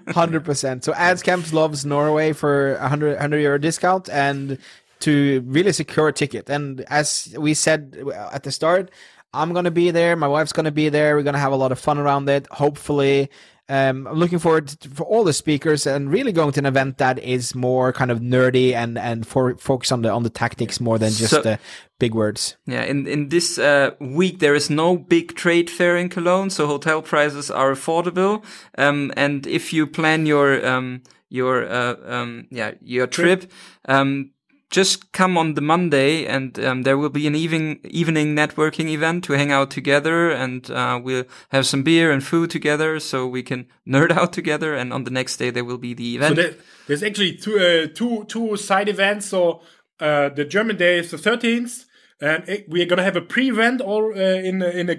Hundred 0.09 0.43
percent. 0.43 0.83
So 0.83 0.91
AdsCamp 0.93 1.53
loves 1.53 1.85
Norway 1.85 2.33
for 2.33 2.75
a 2.75 2.81
100, 2.81 3.13
100 3.13 3.37
euro 3.39 3.57
discount 3.57 4.09
and 4.09 4.57
to 4.99 5.43
really 5.45 5.71
secure 5.73 6.07
a 6.07 6.13
ticket. 6.13 6.49
And 6.49 6.81
as 6.89 7.33
we 7.37 7.53
said 7.53 7.95
at 8.31 8.43
the 8.43 8.51
start, 8.51 8.91
I'm 9.35 9.53
gonna 9.53 9.71
be 9.71 9.91
there. 9.91 10.15
My 10.15 10.27
wife's 10.27 10.53
gonna 10.53 10.71
be 10.71 10.89
there. 10.89 11.15
We're 11.15 11.23
gonna 11.23 11.37
have 11.39 11.51
a 11.53 11.57
lot 11.57 11.71
of 11.71 11.79
fun 11.79 11.97
around 11.97 12.29
it. 12.29 12.47
Hopefully. 12.51 13.29
Um, 13.67 14.05
I'm 14.05 14.19
looking 14.19 14.37
forward 14.37 14.67
to, 14.67 14.89
for 14.89 15.05
all 15.07 15.23
the 15.23 15.33
speakers 15.33 15.87
and 15.87 16.11
really 16.11 16.31
going 16.31 16.51
to 16.51 16.59
an 16.59 16.67
event 16.67 16.99
that 16.99 17.17
is 17.17 17.55
more 17.55 17.91
kind 17.91 18.11
of 18.11 18.19
nerdy 18.19 18.73
and 18.75 18.95
and 18.95 19.25
for 19.25 19.57
focus 19.57 19.91
on 19.91 20.03
the 20.03 20.11
on 20.11 20.21
the 20.21 20.29
tactics 20.29 20.79
more 20.79 20.99
than 20.99 21.09
just 21.11 21.31
So- 21.31 21.41
the 21.41 21.57
big 21.97 22.13
words. 22.13 22.57
yeah, 22.67 22.83
in 22.83 23.07
in 23.07 23.29
this 23.29 23.57
uh, 23.57 23.89
week 23.99 24.37
there 24.37 24.53
is 24.53 24.69
no 24.69 24.97
big 24.97 25.33
trade 25.35 25.71
fair 25.71 25.97
in 25.97 26.09
Cologne, 26.09 26.51
so 26.51 26.67
hotel 26.67 27.01
prices 27.01 27.49
are 27.49 27.71
affordable. 27.73 28.43
Um, 28.77 29.11
and 29.17 29.47
if 29.47 29.73
you 29.73 29.87
plan 29.87 30.27
your 30.27 30.63
um 30.63 31.01
your 31.29 31.65
uh, 31.67 31.95
um 32.05 32.45
yeah 32.51 32.73
your 32.83 33.07
trip, 33.07 33.51
um. 33.89 34.29
Just 34.71 35.11
come 35.11 35.37
on 35.37 35.53
the 35.53 35.61
Monday, 35.61 36.25
and 36.25 36.57
um, 36.59 36.81
there 36.83 36.97
will 36.97 37.09
be 37.11 37.27
an 37.27 37.35
evening 37.35 37.79
evening 37.83 38.35
networking 38.35 38.89
event 38.89 39.23
to 39.25 39.33
hang 39.33 39.51
out 39.51 39.69
together, 39.71 40.31
and 40.31 40.69
uh, 40.71 40.99
we'll 41.01 41.25
have 41.49 41.65
some 41.67 41.83
beer 41.83 42.11
and 42.11 42.23
food 42.23 42.49
together, 42.49 42.99
so 42.99 43.27
we 43.27 43.43
can 43.43 43.67
nerd 43.87 44.11
out 44.11 44.33
together. 44.33 44.73
And 44.73 44.91
on 44.91 45.03
the 45.03 45.11
next 45.11 45.37
day, 45.37 45.51
there 45.51 45.63
will 45.63 45.77
be 45.77 45.93
the 45.93 46.17
So 46.17 46.25
event. 46.25 46.35
there, 46.35 46.53
there's 46.87 47.03
actually 47.03 47.37
two, 47.37 47.57
uh, 47.59 47.87
two, 47.93 48.25
two 48.27 48.57
side 48.57 48.89
events. 48.89 49.27
So 49.27 49.61
uh, 49.99 50.29
the 50.29 50.43
German 50.45 50.77
day 50.77 50.97
is 50.99 51.11
the 51.11 51.17
13th, 51.17 51.85
and 52.19 52.49
it, 52.49 52.67
we 52.67 52.81
are 52.81 52.85
gonna 52.87 53.03
have 53.03 53.15
a 53.15 53.21
pre-event 53.21 53.81
or 53.85 54.13
uh, 54.13 54.17
in 54.19 54.61
a- 54.63 54.69
in 54.71 54.89
a 54.89 54.95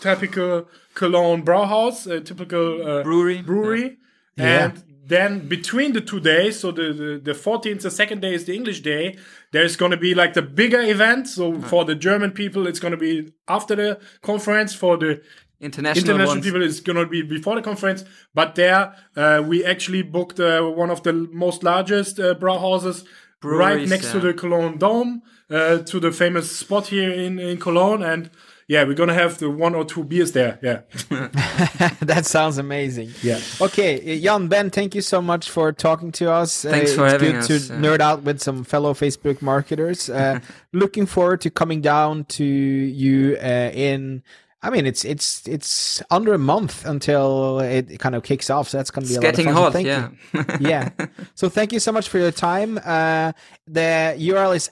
typical 0.00 0.68
Cologne 0.94 1.42
Brauhaus, 1.44 2.06
a 2.10 2.20
typical 2.20 2.82
uh, 2.86 3.02
Brewery. 3.04 3.42
brewery, 3.42 3.98
Yeah. 4.36 4.64
and 4.64 4.82
then 5.12 5.48
between 5.48 5.92
the 5.92 6.00
two 6.00 6.20
days, 6.20 6.60
so 6.60 6.70
the, 6.72 6.92
the 6.92 7.20
the 7.22 7.32
14th, 7.32 7.82
the 7.82 7.90
second 7.90 8.20
day 8.20 8.34
is 8.34 8.44
the 8.44 8.54
English 8.54 8.80
day. 8.80 9.16
There's 9.52 9.76
gonna 9.76 9.96
be 9.96 10.14
like 10.14 10.32
the 10.34 10.42
bigger 10.42 10.80
event. 10.80 11.28
So 11.28 11.60
for 11.60 11.84
the 11.84 11.94
German 11.94 12.30
people, 12.32 12.66
it's 12.66 12.80
gonna 12.80 12.96
be 12.96 13.32
after 13.48 13.76
the 13.76 14.00
conference. 14.22 14.74
For 14.74 14.96
the 14.96 15.22
international, 15.62 16.10
international 16.10 16.34
ones. 16.34 16.44
people 16.44 16.62
is 16.62 16.80
going 16.80 16.96
to 16.96 17.06
be 17.06 17.22
before 17.22 17.54
the 17.54 17.62
conference 17.62 18.04
but 18.34 18.56
there 18.56 18.94
uh, 19.16 19.42
we 19.46 19.64
actually 19.64 20.02
booked 20.02 20.40
uh, 20.40 20.60
one 20.62 20.90
of 20.90 21.02
the 21.04 21.12
most 21.12 21.62
largest 21.62 22.18
uh, 22.18 22.34
brauhauses 22.34 23.04
right 23.42 23.74
Breweries, 23.74 23.90
next 23.90 24.10
to 24.12 24.20
the 24.20 24.34
cologne 24.34 24.76
dome 24.76 25.22
uh, 25.50 25.78
to 25.78 26.00
the 26.00 26.10
famous 26.10 26.54
spot 26.58 26.88
here 26.88 27.12
in, 27.12 27.38
in 27.38 27.58
cologne 27.58 28.02
and 28.02 28.30
yeah 28.68 28.84
we're 28.84 28.94
gonna 28.94 29.14
have 29.14 29.38
the 29.38 29.50
one 29.50 29.74
or 29.74 29.84
two 29.84 30.04
beers 30.04 30.32
there 30.32 30.58
yeah 30.62 30.80
that 32.00 32.26
sounds 32.26 32.58
amazing. 32.58 33.10
Yeah. 33.22 33.40
Okay, 33.60 34.20
Jan 34.20 34.48
Ben, 34.48 34.70
thank 34.70 34.94
you 34.94 35.00
so 35.00 35.20
much 35.20 35.50
for 35.50 35.72
talking 35.72 36.12
to 36.12 36.30
us. 36.30 36.62
Thanks 36.62 36.92
uh, 36.92 36.96
for 36.96 37.04
it's 37.04 37.12
having 37.12 37.32
good 37.32 37.38
us, 37.38 37.68
to 37.68 37.74
yeah. 37.74 37.80
nerd 37.80 38.00
out 38.00 38.22
with 38.22 38.40
some 38.40 38.64
fellow 38.64 38.94
Facebook 38.94 39.42
marketers. 39.42 40.08
Uh, 40.08 40.40
looking 40.72 41.06
forward 41.06 41.40
to 41.42 41.50
coming 41.50 41.80
down 41.80 42.24
to 42.24 42.44
you 42.44 43.36
uh, 43.42 43.70
in. 43.72 44.22
I 44.64 44.70
mean, 44.70 44.86
it's 44.86 45.04
it's 45.04 45.46
it's 45.48 46.00
under 46.10 46.32
a 46.34 46.38
month 46.38 46.84
until 46.86 47.58
it 47.60 47.98
kind 47.98 48.14
of 48.14 48.22
kicks 48.22 48.48
off, 48.48 48.68
so 48.68 48.76
that's 48.78 48.92
going 48.92 49.04
to 49.06 49.18
be 49.20 49.26
It's 49.26 49.38
a 49.38 49.42
lot 49.42 49.44
of 49.44 49.44
fun. 49.44 49.54
So 49.54 49.60
hot, 49.60 49.72
thank 49.72 49.86
yeah. 49.88 50.08
you. 50.32 50.44
yeah. 50.70 50.90
So 51.34 51.48
thank 51.48 51.72
you 51.72 51.80
so 51.80 51.90
much 51.90 52.08
for 52.08 52.18
your 52.18 52.30
time. 52.30 52.78
Uh, 52.84 53.32
the 53.66 54.14
URL 54.18 54.54
is 54.54 54.68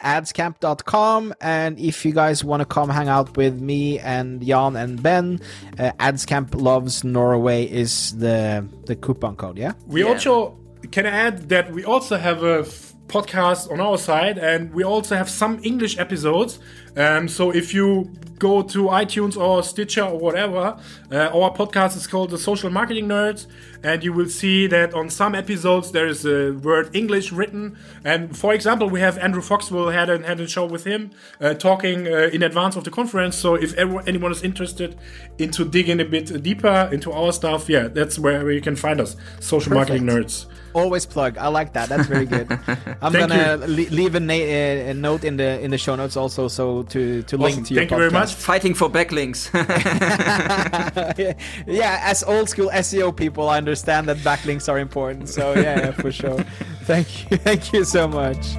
adscamp.com. 0.54 1.34
And 1.40 1.78
if 1.78 2.04
you 2.04 2.12
guys 2.12 2.44
want 2.44 2.60
to 2.60 2.66
come 2.66 2.88
hang 2.88 3.08
out 3.08 3.36
with 3.36 3.60
me 3.60 3.98
and 3.98 4.44
Jan 4.46 4.76
and 4.76 5.02
Ben, 5.02 5.40
uh, 5.78 5.92
Adscamp 5.98 6.54
Loves 6.60 7.04
Norway 7.04 7.64
is 7.64 8.16
the, 8.16 8.66
the 8.86 8.96
coupon 8.96 9.36
code. 9.36 9.58
Yeah. 9.58 9.72
we 9.86 10.02
Yeah. 10.02 10.08
also 10.10 10.56
can 10.92 11.06
I 11.06 11.10
add 11.10 11.48
that 11.50 11.72
we 11.72 11.84
also 11.84 12.16
have 12.16 12.42
a 12.42 12.60
f- 12.60 12.94
podcast 13.06 13.70
on 13.70 13.80
our 13.80 13.98
side 13.98 14.38
and 14.38 14.72
we 14.72 14.82
also 14.84 15.14
have 15.16 15.28
some 15.28 15.60
english 15.62 15.98
episodes 15.98 16.58
um, 16.96 17.28
so 17.28 17.50
if 17.50 17.74
you 17.74 18.10
go 18.40 18.62
to 18.62 18.84
itunes 18.84 19.36
or 19.36 19.62
stitcher 19.62 20.02
or 20.02 20.18
whatever 20.18 20.76
uh, 21.12 21.28
our 21.34 21.52
podcast 21.54 21.94
is 21.94 22.06
called 22.06 22.30
the 22.30 22.38
social 22.38 22.70
marketing 22.70 23.06
nerds 23.06 23.46
and 23.82 24.02
you 24.02 24.12
will 24.12 24.28
see 24.28 24.66
that 24.66 24.94
on 24.94 25.10
some 25.10 25.34
episodes 25.34 25.92
there 25.92 26.06
is 26.06 26.24
a 26.24 26.52
word 26.52 26.88
english 26.96 27.30
written 27.32 27.76
and 28.02 28.36
for 28.36 28.54
example 28.54 28.88
we 28.88 28.98
have 28.98 29.18
andrew 29.18 29.42
foxwell 29.42 29.90
had 29.90 30.08
a, 30.08 30.26
had 30.26 30.40
a 30.40 30.48
show 30.48 30.64
with 30.64 30.84
him 30.84 31.10
uh, 31.40 31.52
talking 31.52 32.08
uh, 32.08 32.30
in 32.32 32.42
advance 32.42 32.76
of 32.76 32.84
the 32.84 32.90
conference 32.90 33.36
so 33.36 33.54
if 33.54 33.74
everyone, 33.74 34.08
anyone 34.08 34.32
is 34.32 34.42
interested 34.42 34.98
into 35.38 35.62
digging 35.64 36.00
a 36.00 36.04
bit 36.04 36.42
deeper 36.42 36.88
into 36.90 37.12
our 37.12 37.32
stuff 37.32 37.68
yeah 37.68 37.88
that's 37.88 38.18
where, 38.18 38.50
you 38.50 38.62
can 38.62 38.74
find 38.74 39.00
us 39.00 39.16
social 39.38 39.72
marketing 39.74 40.04
nerds 40.04 40.46
Always 40.72 41.04
plug. 41.04 41.36
I 41.36 41.48
like 41.48 41.72
that. 41.72 41.88
That's 41.88 42.06
very 42.06 42.26
good. 42.26 42.48
I'm 43.02 43.12
gonna 43.12 43.56
le- 43.56 43.66
leave 43.66 44.14
a, 44.14 44.20
na- 44.20 44.34
a 44.34 44.94
note 44.94 45.24
in 45.24 45.36
the 45.36 45.60
in 45.60 45.70
the 45.70 45.78
show 45.78 45.96
notes 45.96 46.16
also, 46.16 46.46
so 46.46 46.79
to 46.84 47.22
to 47.22 47.36
link 47.36 47.52
Awesome. 47.54 47.64
to 47.64 47.74
your 47.74 47.80
Thank 47.82 47.90
you 47.90 47.96
very 47.96 48.10
podcast. 48.10 48.12
much. 48.12 48.34
Fighting 48.34 48.74
for 48.74 48.90
backlinks. 48.90 49.50
yeah, 51.66 52.00
as 52.02 52.22
old 52.22 52.48
school 52.48 52.70
SEO 52.72 53.14
people, 53.14 53.48
I 53.48 53.58
understand 53.58 54.08
that 54.08 54.18
backlinks 54.18 54.68
are 54.68 54.78
important. 54.78 55.28
So 55.28 55.54
yeah, 55.54 55.62
yeah 55.62 55.90
for 55.92 56.12
sure. 56.12 56.44
Thank 56.84 57.30
you, 57.30 57.36
thank 57.38 57.72
you 57.72 57.84
so 57.84 58.08
much. 58.08 58.56